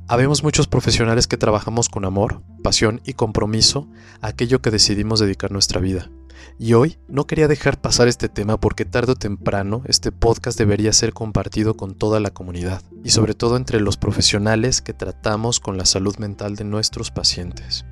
Habemos 0.07 0.41
muchos 0.41 0.67
profesionales 0.67 1.27
que 1.27 1.37
trabajamos 1.37 1.89
con 1.89 2.05
amor, 2.05 2.41
pasión 2.63 3.01
y 3.05 3.13
compromiso 3.13 3.89
a 4.21 4.27
aquello 4.27 4.61
que 4.61 4.71
decidimos 4.71 5.19
dedicar 5.19 5.51
nuestra 5.51 5.81
vida. 5.81 6.09
Y 6.57 6.73
hoy 6.73 6.97
no 7.07 7.25
quería 7.25 7.47
dejar 7.47 7.79
pasar 7.79 8.07
este 8.07 8.29
tema 8.29 8.59
porque 8.59 8.85
tarde 8.85 9.13
o 9.13 9.15
temprano 9.15 9.81
este 9.85 10.11
podcast 10.11 10.57
debería 10.57 10.93
ser 10.93 11.13
compartido 11.13 11.75
con 11.75 11.95
toda 11.95 12.19
la 12.19 12.31
comunidad 12.31 12.81
y 13.03 13.11
sobre 13.11 13.33
todo 13.33 13.57
entre 13.57 13.79
los 13.79 13.97
profesionales 13.97 14.81
que 14.81 14.93
tratamos 14.93 15.59
con 15.59 15.77
la 15.77 15.85
salud 15.85 16.17
mental 16.17 16.55
de 16.55 16.65
nuestros 16.65 17.11
pacientes. 17.11 17.85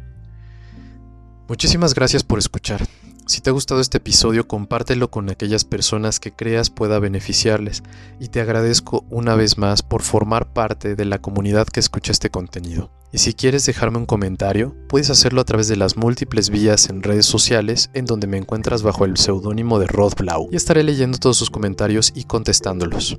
Muchísimas 1.48 1.94
gracias 1.94 2.24
por 2.24 2.40
escuchar. 2.40 2.86
Si 3.28 3.42
te 3.42 3.50
ha 3.50 3.54
gustado 3.54 3.82
este 3.82 3.98
episodio, 3.98 4.48
compártelo 4.48 5.12
con 5.12 5.30
aquellas 5.30 5.66
personas 5.66 6.22
que 6.22 6.32
creas 6.32 6.70
pueda 6.70 6.98
beneficiarles 6.98 7.84
y 8.22 8.30
te 8.30 8.40
agradezco 8.40 9.04
una 9.10 9.36
vez 9.36 9.58
más 9.58 9.84
por 9.84 10.02
formar 10.02 10.54
parte 10.54 10.96
de 10.96 11.04
la 11.04 11.20
comunidad 11.20 11.68
que 11.68 11.82
escucha 11.82 12.14
este 12.14 12.30
contenido. 12.30 12.90
Y 13.12 13.18
si 13.18 13.34
quieres 13.34 13.66
dejarme 13.66 13.98
un 13.98 14.06
comentario, 14.06 14.76
puedes 14.88 15.10
hacerlo 15.10 15.42
a 15.42 15.44
través 15.44 15.68
de 15.68 15.76
las 15.76 15.98
múltiples 15.98 16.50
vías 16.50 16.90
en 16.90 17.04
redes 17.04 17.26
sociales 17.26 17.90
en 17.94 18.06
donde 18.06 18.28
me 18.28 18.38
encuentras 18.38 18.82
bajo 18.82 19.04
el 19.04 19.18
seudónimo 19.18 19.78
de 19.78 19.88
Rod 19.88 20.14
Blau 20.18 20.48
y 20.50 20.56
estaré 20.56 20.84
leyendo 20.84 21.18
todos 21.18 21.36
sus 21.36 21.50
comentarios 21.50 22.14
y 22.16 22.24
contestándolos. 22.24 23.18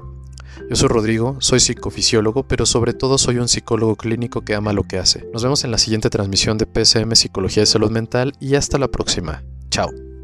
Yo 0.71 0.77
soy 0.77 0.89
Rodrigo, 0.89 1.37
soy 1.41 1.61
psicofisiólogo, 1.61 2.49
pero 2.49 2.65
sobre 2.65 2.95
todo 2.95 3.19
soy 3.19 3.39
un 3.39 3.49
psicólogo 3.49 3.97
clínico 3.97 4.41
que 4.41 4.55
ama 4.55 4.73
lo 4.73 4.85
que 4.85 4.99
hace. 4.99 5.27
Nos 5.35 5.43
vemos 5.43 5.65
en 5.65 5.71
la 5.71 5.79
siguiente 5.79 6.09
transmisión 6.09 6.57
de 6.57 6.67
PSM 6.67 7.15
Psicología 7.15 7.63
de 7.63 7.67
Salud 7.67 7.91
Mental 7.91 8.33
y 8.41 8.55
hasta 8.55 8.79
la 8.79 8.89
próxima. 8.89 9.45
Ciao. 9.79 10.18